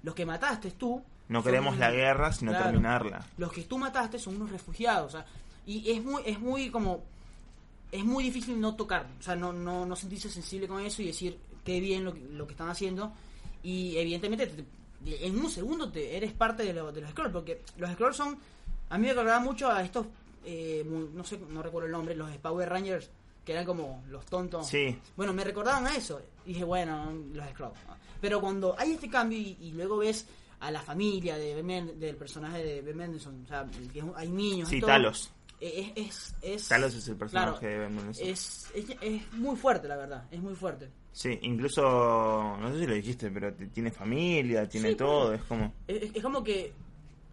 [0.04, 1.02] Los que mataste tú...
[1.30, 2.66] No queremos la guerra, sino Claro.
[2.66, 3.26] terminarla.
[3.38, 5.16] Los que tú mataste son unos refugiados.
[5.66, 7.04] y es muy, es muy como...
[7.92, 11.06] Es muy difícil no tocar, o sea, no, no, no sentirse sensible con eso y
[11.08, 13.14] decir qué bien lo, que- lo que están haciendo.
[13.64, 14.66] Y evidentemente te-
[15.22, 18.38] en un segundo te eres parte de, lo- de los Scrolls, porque los Scrolls son
[18.90, 20.06] A mí me acordaba mucho a estos,
[20.46, 23.10] eh, no sé, no recuerdo el nombre, los Power Rangers,
[23.44, 24.68] que eran como los tontos.
[24.68, 24.98] Sí.
[25.18, 26.22] Bueno, me recordaban a eso.
[26.46, 27.80] Y dije, bueno, los Scrubs.
[28.22, 30.26] Pero cuando hay este cambio y, y luego ves
[30.62, 34.70] a la familia de Ben del personaje de Ben Mendelsohn, o sea, que hay niños.
[34.72, 35.30] y Sí, todo, Talos.
[35.60, 38.28] Es, es, es- Talos es el personaje claro, de Ben Mendelsohn.
[38.28, 40.24] Es, es, es muy fuerte, la verdad.
[40.32, 40.90] Es muy fuerte.
[41.18, 41.82] Sí, incluso,
[42.62, 45.74] no sé si lo dijiste, pero tiene familia, tiene Sí, todo, es como...
[45.88, 46.74] Es, es como que,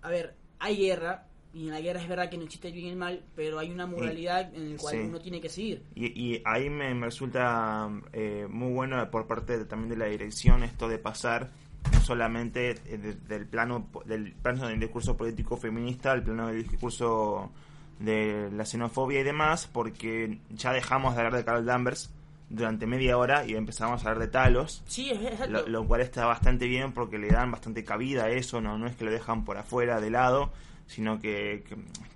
[0.00, 1.26] a ver, hay guerra.
[1.52, 3.58] Y en la guerra es verdad que no existe el bien y el mal, pero
[3.58, 5.00] hay una moralidad en la cual sí.
[5.06, 5.82] uno tiene que seguir.
[5.94, 10.06] Y, y ahí me, me resulta eh, muy bueno por parte de- también de la
[10.06, 11.50] dirección esto de pasar
[11.92, 16.66] no solamente eh, de- del plano del plano del discurso político feminista al plano del
[16.66, 17.52] discurso
[18.00, 22.10] de la xenofobia y demás porque ya dejamos de hablar de Carol Danvers
[22.50, 25.50] durante media hora y empezamos a hablar de Talos Sí, es exacto.
[25.50, 28.86] lo, lo cual está bastante bien porque le dan bastante cabida a eso, no, no
[28.86, 30.52] es que lo dejan por afuera de lado,
[30.86, 31.64] sino que,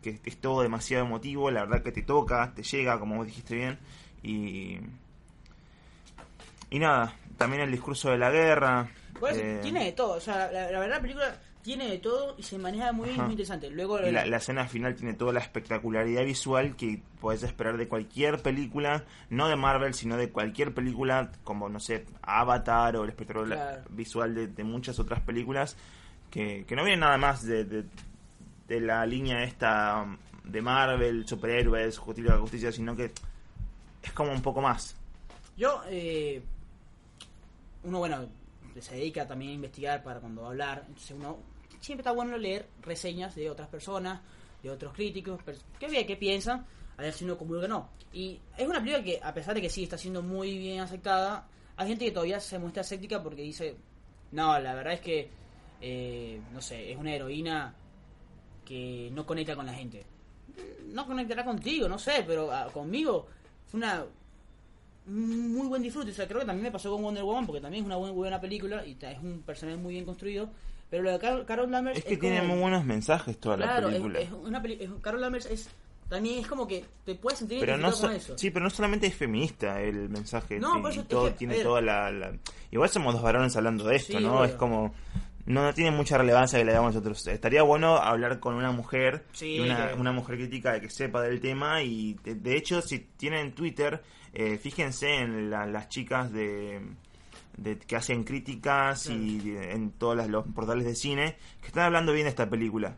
[0.02, 3.26] que, que es todo demasiado emotivo, la verdad que te toca, te llega, como vos
[3.26, 3.78] dijiste bien,
[4.22, 4.78] y,
[6.70, 8.88] y nada, también el discurso de la guerra.
[9.32, 10.12] Eh, tiene de todo.
[10.12, 13.22] O sea, la, la verdad, la película tiene de todo y se maneja muy Ajá.
[13.24, 13.70] muy interesante.
[13.70, 18.40] Luego, la, la escena final tiene toda la espectacularidad visual que puedes esperar de cualquier
[18.42, 23.44] película, no de Marvel, sino de cualquier película como, no sé, Avatar o el espectro
[23.44, 23.82] Claro.
[23.90, 25.76] visual de, de muchas otras películas,
[26.30, 27.84] que, que no vienen nada más de, de,
[28.68, 30.16] de la línea esta um,
[30.50, 33.10] de Marvel, superhéroes, justicia, justicia, sino que
[34.02, 34.96] es como un poco más.
[35.56, 36.40] Yo, eh,
[37.82, 38.26] uno, bueno,
[38.82, 40.84] se dedica también a investigar para cuando va a hablar.
[40.86, 41.38] Entonces, uno
[41.80, 44.20] siempre está bueno leer reseñas de otras personas,
[44.62, 45.40] de otros críticos,
[45.78, 47.90] que ve, qué piensan, a ver si uno comulga o no.
[48.12, 51.46] Y es una película que, a pesar de que sí está siendo muy bien aceptada,
[51.76, 53.76] hay gente que todavía se muestra escéptica porque dice:
[54.32, 55.30] No, la verdad es que,
[55.80, 57.74] eh, no sé, es una heroína
[58.64, 60.04] que no conecta con la gente.
[60.86, 63.26] No conectará contigo, no sé, pero ah, conmigo
[63.66, 64.08] fue una un
[65.08, 66.10] muy buen disfrute.
[66.10, 68.12] O sea, creo que también me pasó con Wonder Woman, porque también es una buena,
[68.14, 70.48] buena película y es un personaje muy bien construido.
[70.90, 73.88] Pero lo de Carol, Carol Danvers Es que tiene como- muy buenos mensajes toda Claro,
[73.88, 74.20] la película.
[74.20, 75.68] es una peli- es- Carol Danvers es
[76.08, 78.38] también es como que te puedes sentir pero no so- con eso.
[78.38, 81.56] sí pero no solamente es feminista el mensaje No, por eso es todo que, tiene
[81.56, 81.62] ver.
[81.64, 82.32] toda la, la-
[82.70, 84.94] igual somos dos varones hablando de esto Sí, no es como
[85.44, 89.26] no, no tiene mucha relevancia que le damos nosotros estaría bueno hablar con una mujer
[89.32, 89.60] Sí,
[89.98, 94.02] una mujer crítica que sepa del tema y de, de hecho si tienen Twitter
[94.34, 96.80] eh, fíjense en la- las chicas de
[97.56, 102.12] de- que hacen críticas y de- en todos los portales de cine que están hablando
[102.12, 102.96] bien de esta película.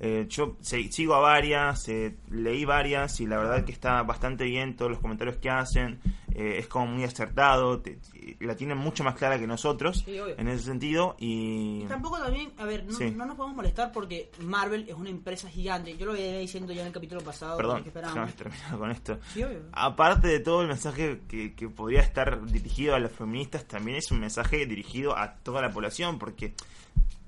[0.00, 4.44] Eh, yo se- sigo a varias, eh, leí varias y la verdad que está bastante
[4.44, 6.00] bien todos los comentarios que hacen,
[6.38, 7.98] eh, es como muy acertado, te-
[8.40, 11.82] la tienen mucho más clara que nosotros Sí, en ese sentido y...
[11.82, 13.10] Y tampoco también, a ver, no, Sí.
[13.10, 15.96] no nos podemos molestar porque Marvel es una empresa gigante.
[15.96, 17.56] Yo lo venía diciendo ya en el capítulo pasado.
[17.56, 18.34] Perdón, que esperábamos.
[18.34, 19.18] terminar con esto.
[19.34, 19.42] Sí.
[19.72, 24.10] Aparte de todo el mensaje que, que podría estar dirigido a los feministas, también es
[24.10, 26.54] un mensaje dirigido a toda la población, porque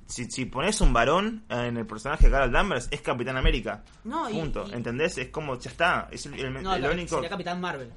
[0.06, 3.82] si, si pones un varón en el personaje de Carol Danvers, es Capitán América.
[4.04, 4.64] No, y- Punto.
[4.68, 5.18] y- ¿Entendés?
[5.18, 6.08] Es como, ya está.
[6.10, 7.14] Es el, el- No, el la- único.
[7.16, 7.90] sería Capitán Marvel.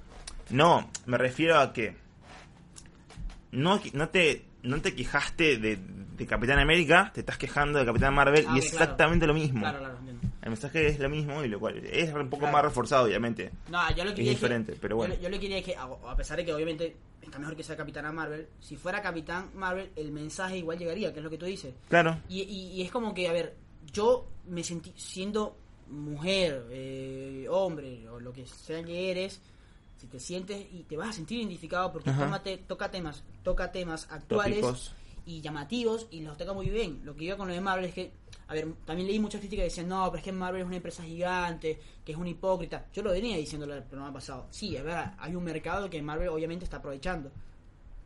[0.50, 1.96] No, me refiero a que
[3.52, 8.14] no, no te no te quejaste de, de Capitán América, te estás quejando de Capitán
[8.14, 8.84] Marvel Ah, y es claro.
[8.86, 9.60] exactamente lo mismo.
[9.60, 9.98] Claro, claro.
[10.42, 13.52] El mensaje es lo mismo y lo cual es un poco más reforzado, obviamente.
[13.70, 15.16] No, yo lo que Es diferente, que, pero bueno.
[15.16, 17.56] Yo, yo lo que quería es que, a a pesar de que obviamente está mejor
[17.58, 21.30] que sea Capitana Marvel, si fuera Capitán Marvel, el mensaje igual llegaría, que es lo
[21.30, 21.74] que tú dices.
[21.90, 22.18] Claro.
[22.30, 23.56] Y, y- y es como que, a ver,
[23.92, 25.58] yo me sentí siendo
[25.90, 29.42] mujer, eh, hombre, o lo que sea que eres,
[30.04, 34.06] si te sientes y te vas a sentir identificado porque tómate- toca temas, toca temas
[34.12, 34.94] actuales Tópicos.
[35.26, 37.00] y llamativos y los toca muy bien.
[37.06, 38.12] Lo que iba con lo de Marvel es que,
[38.50, 40.76] a ver, también leí muchas críticas que decían, no, pero es que Marvel es una
[40.76, 42.86] empresa gigante, que es un hipócrita.
[42.94, 44.48] Yo lo venía diciendo el programa pasado.
[44.52, 47.32] Sí, es verdad, hay un mercado que Marvel obviamente está aprovechando.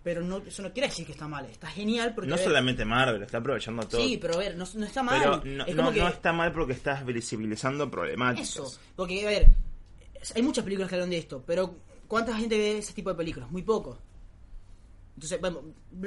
[0.03, 2.29] Pero no, eso no quiere decir que está mal, está genial porque...
[2.29, 3.99] No ver, solamente Marvel, está aprovechando todo.
[3.99, 5.19] Sí, pero a ver, no, no está mal.
[5.19, 8.49] pero no, es no- como que no está mal porque estás visibilizando problemáticas.
[8.51, 8.79] eso.
[8.95, 9.47] Porque, a ver,
[10.35, 11.75] hay muchas películas que hablan de esto, pero
[12.07, 13.49] ¿cuánta gente ve ese tipo de películas?
[13.51, 13.97] Muy poco.
[15.15, 15.61] Entonces, bueno,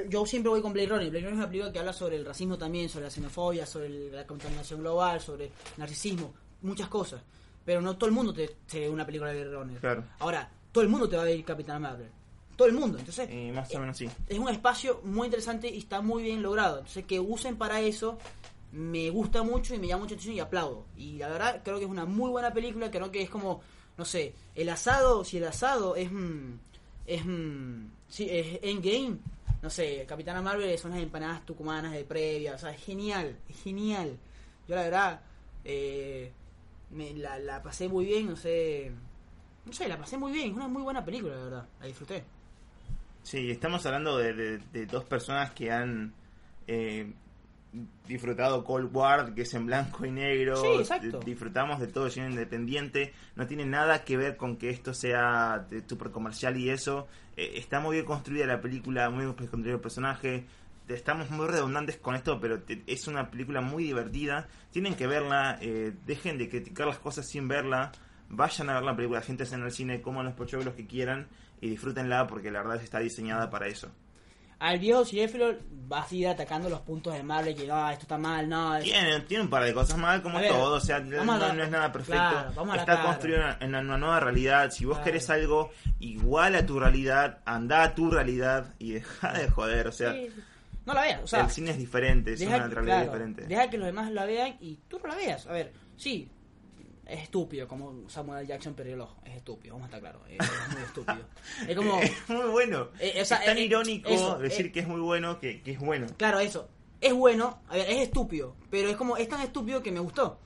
[0.08, 1.10] yo siempre voy con Blade Runner.
[1.10, 3.86] Blade Runner es una película que habla sobre el racismo también, sobre la xenofobia, sobre
[3.86, 6.32] el- la contaminación global, sobre el narcisismo,
[6.62, 7.20] muchas cosas.
[7.64, 9.80] Pero no todo el mundo te, te ve una película de Blade Runner.
[9.80, 10.04] Claro.
[10.20, 12.08] Ahora, todo el mundo te va a ver Capitán Marvel.
[12.56, 12.98] Todo el mundo.
[12.98, 14.08] Entonces, más o menos sí.
[14.28, 16.78] es un espacio muy interesante y está muy bien logrado.
[16.78, 18.16] Entonces, que usen para eso
[18.72, 20.84] me gusta mucho y me llama mucha atención y aplaudo.
[20.96, 22.90] Y la verdad, creo que es una muy buena película.
[22.90, 23.60] Creo que es como,
[23.98, 26.10] no sé, el asado, si el asado es.
[26.10, 26.52] mm,
[27.06, 27.24] es.
[27.24, 29.16] mm, sí, es Endgame.
[29.62, 32.54] No sé, Capitana Marvel son las empanadas tucumanas de previa.
[32.54, 34.16] O sea, es genial, es genial.
[34.68, 35.20] Yo la verdad,
[35.64, 36.32] Eh,
[36.90, 38.90] me, la, la pasé muy bien, no sé.
[39.66, 40.50] No sé, la pasé muy bien.
[40.50, 41.68] Es una muy buena película, la verdad.
[41.80, 42.24] La disfruté.
[43.22, 46.12] Sí, estamos hablando de, de- de dos personas que han
[46.66, 47.12] eh,
[48.06, 50.56] disfrutado Cold War, que es en blanco y negro.
[50.78, 50.84] Sí,
[51.20, 53.12] Disfrutamos de todo cine independiente.
[53.36, 57.06] No tiene nada que ver con que esto sea de super comercial y eso.
[57.36, 60.46] Eh, está muy bien construida la película, muy bien construido el personaje.
[60.88, 64.48] Estamos muy redundantes con esto, pero te- es una película muy divertida.
[64.72, 67.92] Tienen que verla, eh, dejen de criticar las cosas sin verla.
[68.28, 71.28] Vayan a ver la película, gente en el cine, coman los pochoclos que quieran
[71.60, 73.92] y disfrútenla porque la verdad está diseñada para eso.
[74.60, 75.56] Al viejo cinéfilo
[75.88, 78.76] vas a ir atacando los puntos de Marvel que ah, esto está mal, no.
[78.76, 81.52] es- Tiene, tiene un par de cosas mal, como ver, todo, o sea, no, la-
[81.52, 82.52] no es nada perfecto.
[82.54, 84.70] claro, Está construido en una nueva realidad.
[84.70, 85.04] Si vos Claro.
[85.06, 89.88] querés algo igual a tu realidad, anda a tu realidad y deja de joder.
[89.88, 90.28] O sea, Sí.
[90.86, 91.40] No la veas, o sea.
[91.42, 93.46] el cine es diferente, es deja una realidad claro, diferente.
[93.46, 95.46] Deja que los demás la vean y tú no la veas.
[95.46, 96.30] A ver, sí,
[97.10, 99.20] es estúpido como Samuel Jackson perdió el ojo.
[99.24, 100.22] Es estúpido, vamos a estar claros.
[100.28, 101.26] Es, es muy estúpido.
[101.68, 102.00] Es como.
[102.00, 102.88] Es muy bueno.
[102.98, 104.72] Eh, o sea, es tan eh, irónico eso, decir eh.
[104.72, 106.06] que es muy bueno que, que es bueno.
[106.16, 106.68] Claro, eso.
[107.00, 108.54] Es bueno, a ver, es estúpido.
[108.70, 110.38] Pero es como, es tan estúpido que me gustó.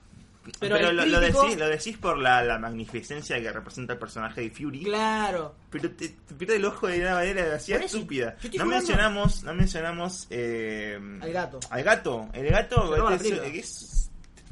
[0.61, 4.43] Pero, Pero, lo, lo decís, lo decís por la, la magnificencia que representa el personaje
[4.43, 4.85] de Fury.
[4.85, 5.55] Claro.
[5.71, 8.37] Pero te, te pierde el ojo de una manera así estúpida.
[8.41, 11.61] yo estoy No mencionamos, no mencionamos eh, Al gato.
[11.71, 12.29] Al gato.
[12.35, 13.94] El gato es, es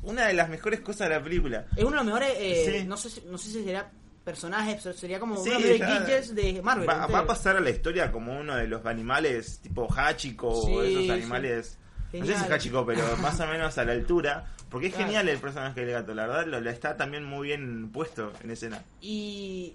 [0.03, 1.67] una de las mejores cosas de la película.
[1.77, 2.87] Es uno de los mejores, eh, Sí.
[2.87, 3.91] no, sé, si- no sé si sería
[4.25, 6.89] personaje, pero sería como Sí, uno de los de Marvel.
[6.89, 10.83] Va, va a pasar a la historia como uno de los animales tipo Hachiko o
[10.83, 11.79] esos animales.
[12.13, 12.53] No sé si Genial.
[12.53, 14.47] Hachiko, pero más o menos a la altura.
[14.71, 15.07] Porque es Claro.
[15.09, 18.51] genial el personaje del gato, la verdad lo, lo está también muy bien puesto en
[18.51, 18.83] escena.
[19.01, 19.75] Y.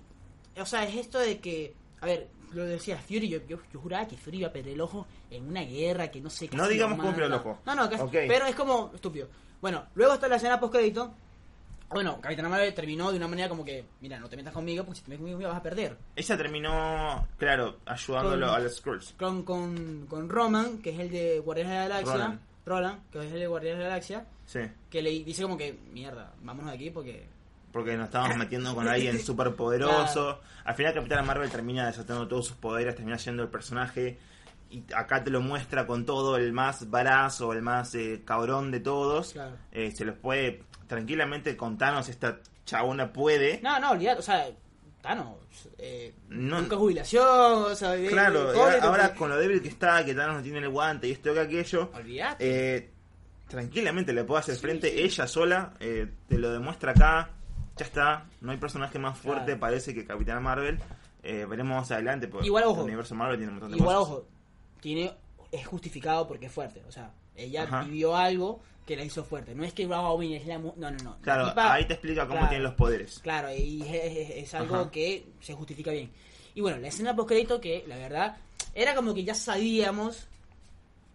[0.60, 1.74] O sea, es esto de que.
[2.02, 4.82] A ver, lo decía Fury, yo, yo, yo juraba que Fury iba a perder el
[4.82, 7.60] ojo en una guerra que no sé No casi digamos cómo perdió el ojo.
[7.66, 9.28] No, no, casi- pero es como estúpido.
[9.62, 11.14] Bueno, luego está la escena post crédito.
[11.90, 15.00] Bueno, Capitán Marvel terminó de una manera como que, mira, no te metas conmigo porque
[15.00, 15.98] si te metes conmigo vas a perder.
[16.18, 19.14] Ella terminó, claro, ayudándolo Con- a los Skrulls.
[19.18, 22.14] Con, con, con Roman, que es el de Guardianes de la Galaxia.
[22.14, 22.40] Roland.
[22.66, 24.26] Roland, que es el de Guardianes de la Galaxia.
[24.46, 24.60] Sí.
[24.90, 27.26] Que le dice como que, mierda, vámonos de aquí porque
[27.78, 30.42] Porque nos estábamos metiendo con alguien súper poderoso.
[30.66, 34.18] Al final Capitana Marvel termina desatando todos sus poderes, termina siendo el personaje.
[34.72, 38.80] Y acá te lo muestra con todo, el más barazo, el más eh, cabrón de
[38.80, 39.34] todos.
[39.34, 39.56] Claro.
[39.72, 43.60] Eh, se los puede tranquilamente con Thanos, esta chabona puede.
[43.62, 44.48] No, no, olvidate, o sea,
[45.02, 45.36] Thanos,
[45.78, 48.50] eh, No- nunca jubilación, o sea, de- Claro,
[48.84, 51.40] ahora, con lo débil que está, que Thanos no tiene el guante y esto que
[51.42, 52.76] aquello, Olvidate.
[52.78, 52.90] eh,
[53.48, 55.00] tranquilamente le puede hacer Sí, frente sí.
[55.00, 57.30] ella sola, eh, te lo demuestra acá,
[57.78, 59.60] ya está, no hay personaje más fuerte Claro.
[59.60, 60.80] parece que Capitana Marvel,
[61.24, 62.80] eh, veremos más adelante, porque Igual, ojo.
[62.82, 64.12] el universo Marvel tiene un montón de Igual, cosas.
[64.14, 64.26] ojo,
[64.82, 65.14] tiene,
[65.52, 67.84] es justificado porque es fuerte, o sea, ella Ajá.
[67.84, 70.60] vivió algo que la hizo fuerte, no es que Robin es la...
[70.60, 71.10] mu- No, no, no.
[71.12, 73.20] la Claro, tipa- ahí te explica cómo claro, tienen los poderes.
[73.20, 74.92] Claro, y es, es- es algo Ajá.
[74.92, 76.10] que se justifica bien.
[76.56, 78.38] Y bueno, la escena post crédito que, la verdad,
[78.74, 80.28] era como que ya sabíamos,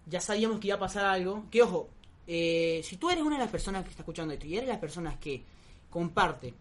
[0.07, 1.45] ya sabíamos que iba a pasar algo.
[1.51, 1.89] Que ojo,
[2.27, 4.79] eh, si tú eres una de las personas que está escuchando esto y eres las
[4.79, 5.43] personas que
[5.93, 6.55] comparte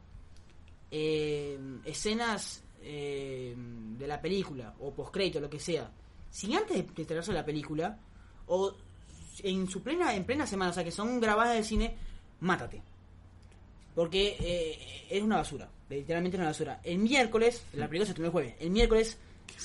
[0.91, 5.89] eh, escenas eh, de la película o post crédito, lo que sea,
[6.29, 7.97] si antes de de estrenarse la película
[8.47, 8.73] o
[9.43, 11.95] en su plena en plena semana, o sea, que son grabadas del cine,
[12.41, 12.81] mátate.
[13.95, 15.69] Porque eh, es una basura.
[15.89, 16.79] Literalmente es una basura.
[16.83, 18.55] El miércoles, la película se estrenó el jueves.
[18.59, 19.17] El miércoles.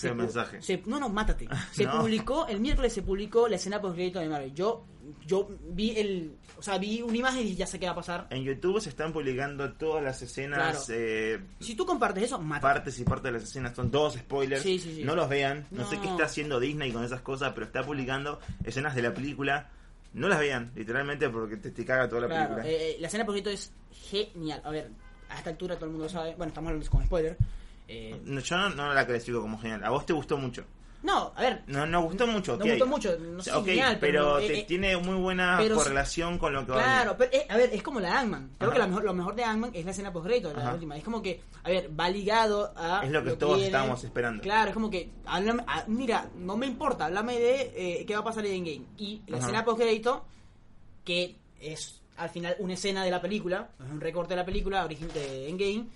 [0.04, 0.62] El pu- mensaje?
[0.62, 1.48] se- no, no, mátate.
[1.72, 2.00] Se No.
[2.00, 4.54] publicó, el miércoles se publicó la escena post crédito de Marvel.
[4.54, 4.84] Yo,
[5.26, 6.36] yo vi el.
[6.58, 8.26] O sea, vi una imagen y ya sé qué va a pasar.
[8.30, 11.00] En YouTube se están publicando todas las escenas, Claro.
[11.00, 12.62] eh, Si tú compartes eso, mátate.
[12.74, 14.62] partes y partes de las escenas, son todos spoilers.
[14.62, 15.04] Sí, sí, sí.
[15.04, 15.66] No los vean.
[15.70, 15.90] No, No.
[15.90, 19.70] sé qué está haciendo Disney con esas cosas, pero está publicando escenas de la película.
[20.14, 22.66] No las vean, literalmente, porque te, te caga toda la Claro, película.
[22.72, 24.62] eh, eh, la escena crédito es genial.
[24.64, 24.90] A ver,
[25.28, 26.34] a esta altura todo el mundo sabe.
[26.36, 27.36] Bueno, estamos hablando con spoiler.
[27.88, 29.84] Eh, No, yo no, no la clasifico como genial.
[29.84, 30.64] A vos te gustó mucho.
[31.02, 33.98] no, a ver, No, no gustó mucho, No gustó mucho, no sé si Ok, genial,
[34.00, 36.82] pero pero, no, eh, te- eh, tiene muy buena correlación con lo que va a
[36.84, 38.50] Claro, pero, eh, a ver, es como la de Ant-Man.
[38.58, 38.74] Creo Ajá.
[38.74, 40.72] que la mejor, lo mejor de Ant-Man es la escena post-crédito, la Ajá.
[40.74, 40.96] última.
[40.96, 43.02] Es como que, a ver, va ligado a.
[43.04, 44.42] Es lo que todos estábamos esperando.
[44.42, 48.20] Claro, es como que, háblame- ah, mira, no me importa, háblame de eh, qué va
[48.20, 48.86] a pasar en Endgame.
[48.98, 49.46] Y la Ajá.
[49.46, 50.24] escena post-crédito,
[51.04, 54.84] que es al final una escena de la película, es un recorte de la película,
[54.84, 55.86] origen de Endgame.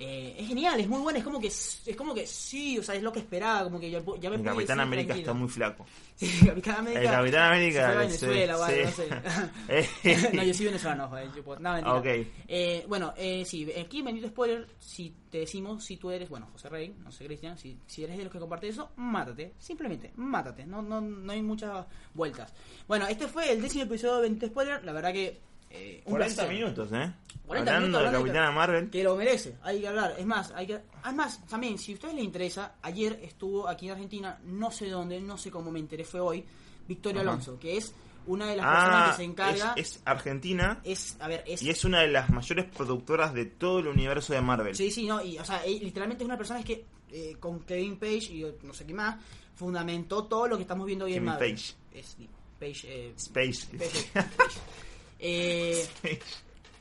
[0.00, 2.94] Eh, es genial, es muy buena, es como que es como que sí, o sea,
[2.94, 5.30] es lo que esperaba, como que ya, ya me El Capitán América tranquilo.
[5.30, 5.86] está muy flaco.
[6.20, 7.00] Sí, Capitán América.
[7.00, 8.74] El Capitán América, sí, Venezuela, sí.
[8.84, 10.30] no sé.
[10.36, 11.94] no, yo soy venezolano, yo puedo- no, mentira.
[11.94, 12.06] Ok.
[12.46, 16.68] Eh, bueno, eh, sí, aquí bendito spoiler, si te decimos, si tú eres, bueno, José
[16.68, 20.66] Rey, no sé, Cristian, si, si eres de los que comparte eso, mátate, simplemente, mátate,
[20.66, 22.52] no, no, no hay muchas vueltas.
[22.86, 25.40] Bueno, este fue el décimo episodio de Bendito Spoiler, la verdad que
[25.70, 26.54] Eh, un 40 placer.
[26.54, 27.12] minutos, ¿eh?
[27.46, 28.90] 40 Hablando minutos de Capitana Marvel.
[28.90, 30.14] Que lo merece, hay que hablar.
[30.18, 30.80] Es más, hay que...
[31.02, 35.20] Además, también, si a ustedes les interesa, ayer estuvo aquí en Argentina, no sé dónde,
[35.20, 36.44] no sé cómo me enteré, fue hoy,
[36.86, 37.30] Victoria Ajá.
[37.30, 37.94] Alonso, que es
[38.26, 39.72] una de las personas Ah, que se encarga...
[39.76, 41.62] es, es argentina es, a ver, es...
[41.62, 44.74] y es una de las mayores productoras de todo el universo de Marvel.
[44.76, 47.96] Sí, sí, no, y, o sea, eh, literalmente es una persona que eh, con Kevin
[47.98, 49.16] Page y eh, no sé qué más,
[49.56, 51.52] fundamentó todo lo que estamos viendo hoy en Kevin Marvel.
[51.54, 51.74] Page.
[51.94, 52.16] Es,
[52.60, 53.66] Page, eh, Space.
[53.76, 54.28] Page, Page.
[55.20, 55.86] Eh,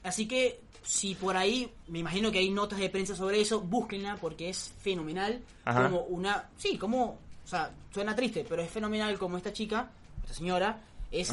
[0.03, 4.15] Así que si por ahí, me imagino que hay notas de prensa sobre eso, búsquenla
[4.15, 5.41] porque es fenomenal.
[5.65, 5.83] Ajá.
[5.83, 7.03] Como una, sí, como,
[7.43, 9.89] o sea, suena triste, pero es fenomenal como esta chica,
[10.23, 10.81] esta señora,
[11.11, 11.31] es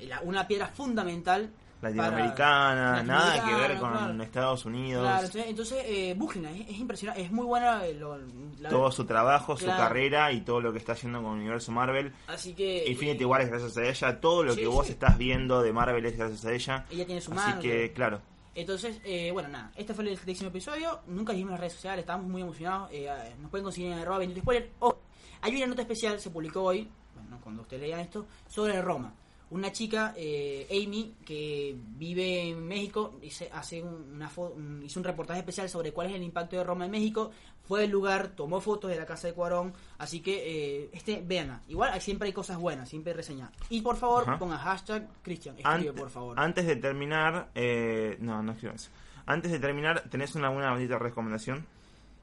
[0.00, 1.50] la- una piedra fundamental.
[1.88, 4.22] Latinoamericana, nada que ver con claro.
[4.22, 5.02] Estados Unidos.
[5.02, 7.84] Claro, entonces, eh, búsquenla, es, es impresionante, es muy buena.
[7.86, 8.18] eh, lo-
[8.58, 11.72] la- todo su trabajo, su carrera y todo lo que está haciendo con el universo
[11.72, 12.12] Marvel.
[12.26, 12.84] Así que.
[12.88, 14.92] Infinity eh, War es gracias a ella, todo lo sí, que vos sí.
[14.92, 16.86] estás viendo de Marvel es gracias a ella.
[16.90, 17.60] Ella tiene su Así mano.
[17.60, 17.94] que, todo.
[17.94, 18.20] claro.
[18.54, 21.00] Entonces, eh, bueno, nada, este fue el décimo episodio.
[21.08, 22.88] Nunca dijimos las redes sociales, estábamos muy emocionados.
[22.92, 23.06] eh,
[23.40, 24.70] nos pueden conseguir en arroba 28 spoiler.
[24.78, 24.96] Oh,
[25.42, 29.12] hay una nota especial, se publicó hoy, bueno, cuando ustedes lean esto, sobre Roma.
[29.48, 33.20] Una chica, eh, Amy, que vive en México,
[33.52, 36.86] hace un- una un- hizo un reportaje especial sobre cuál es el impacto de Roma
[36.86, 37.30] en México.
[37.62, 39.72] Fue al lugar, tomó fotos de la casa de Cuarón.
[39.98, 41.62] Así que, eh, este, véanla.
[41.68, 43.50] Igual siempre hay cosas buenas, siempre hay reseñas.
[43.70, 44.38] Y por favor, Ajá.
[44.38, 45.56] ponga hashtag Cristian.
[45.58, 46.38] Escribe, por favor.
[46.40, 48.90] Antes de terminar, eh, no, no escribo eso.
[49.26, 51.64] Antes de terminar, ¿tenés una buena bonita recomendación?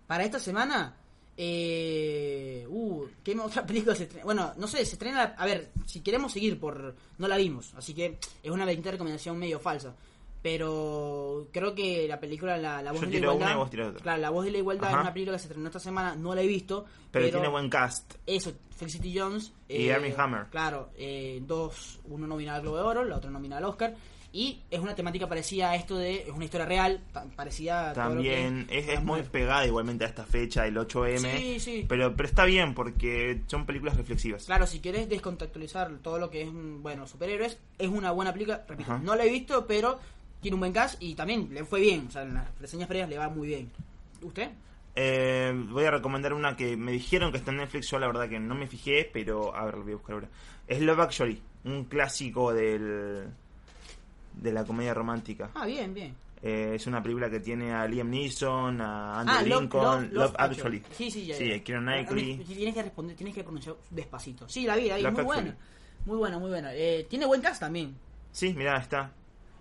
[0.08, 0.96] Para esta semana,
[1.38, 4.26] eh, uh, ¿qué otra película se estrena?
[4.26, 7.94] Bueno, no sé, se estrena, a ver, si queremos seguir por, no la vimos, así
[7.94, 9.96] que es una bendita recomendación medio falsa.
[10.44, 13.94] Pero creo que la película La, la Voz Yo de la Igualdad, vos otra.
[13.94, 14.98] claro, La Voz de la Igualdad Ajá.
[14.98, 17.48] es una película que se estrenó esta semana, no la he visto, Pero, pero, tiene
[17.48, 18.16] buen cast.
[18.26, 20.48] eso, Felicity Jones Y Armie Hammer.
[20.52, 23.96] Claro, eh, dos, uno nominado al Globo de Oro, la otra nominada al Oscar.
[24.36, 27.94] Y es una temática parecida a esto de, es una historia real, pa- parecida a
[27.94, 31.38] todo lo que También es, es muy pegada igualmente a esta fecha, el 8M.
[31.38, 31.86] Sí, sí.
[31.88, 34.46] Pero, pero está bien porque son películas reflexivas.
[34.46, 38.66] Claro, si quieres descontextualizar todo lo que es, bueno, superhéroes, es una buena película.
[38.68, 39.02] Repito, Ajá.
[39.04, 40.00] no la he visto, pero
[40.42, 42.08] tiene un buen cast y también le fue bien.
[42.08, 43.70] O sea, en las reseñas previas le va muy bien.
[44.24, 44.50] ¿Usted?
[44.96, 47.90] Eh, voy a recomendar una que me dijeron que está en Netflix.
[47.92, 50.28] Yo la verdad que no me fijé, pero a ver, lo voy a buscar ahora.
[50.68, 53.28] Es Love Actually, un clásico del
[54.34, 55.52] de la comedia romántica.
[55.56, 56.16] Ah, bien, bien.
[56.42, 60.14] Eh, es una película que tiene a Liam Neeson, a Andrew ah, Lincoln, Love- Love,
[60.32, 60.84] Love Actually.
[60.92, 61.36] Sí, sí, ya.
[61.38, 61.56] Sí, ya.
[61.78, 62.40] Ah, Knightley.
[62.42, 64.50] ah, Tienes que responder, tienes que pronunciar despacito.
[64.50, 65.04] Sí, la vi, la vi.
[65.04, 65.42] Love muy Actually.
[65.42, 65.58] buena.
[66.06, 66.74] Muy buena, muy buena.
[66.76, 67.96] Eh, tiene buen cast también.
[68.32, 69.12] Sí, mira, está.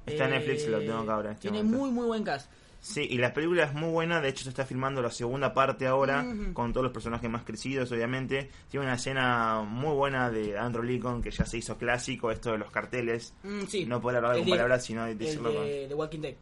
[0.04, 1.30] Está en Eh, Netflix, lo tengo acá ahora.
[1.32, 1.78] este Tiene momento.
[1.78, 2.50] muy, muy buen cast.
[2.84, 5.86] Sí, y la película es muy buena, de hecho se está filmando la segunda parte
[5.86, 8.50] ahora, con todos los personajes más crecidos, obviamente.
[8.68, 12.58] Tiene una escena muy buena de Andrew Lincoln, que ya se hizo clásico, esto de
[12.58, 13.34] los carteles.
[13.44, 13.86] Mm, sí.
[13.86, 15.64] No poder hablar El con de- palabras, sino de El decirlo con...
[15.64, 16.34] de, The Walking Dead.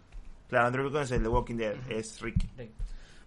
[0.49, 2.36] Claro, Andrew Lincoln es el de Walking Dead, es Rick.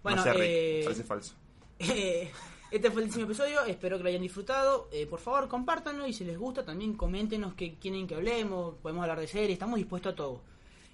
[0.02, 1.34] Bueno, no sé Rick, eh, parece falso.
[1.78, 2.30] Eh,
[2.72, 4.88] este fue el décimo episodio, espero que lo hayan disfrutado.
[4.92, 9.02] Eh, por favor, compártanlo y si les gusta también coméntenos que quieren que hablemos, podemos
[9.02, 10.42] hablar de series, estamos dispuestos a todo.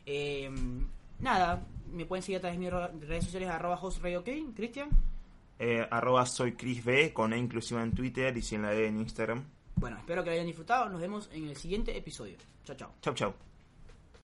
[0.04, 0.50] Eh,
[1.20, 1.62] nada,
[1.92, 4.88] me pueden seguir a través de mis redes sociales arroba host radio, ok, Cristian.
[5.58, 8.98] Eh, arroba soy Chris B, con E inclusiva en Twitter y sin la E en
[8.98, 9.44] Instagram.
[9.76, 12.36] Bueno, espero que lo hayan disfrutado, nos vemos en el siguiente episodio.
[12.64, 12.92] Chao, chao.
[13.00, 13.49] Chau, chau.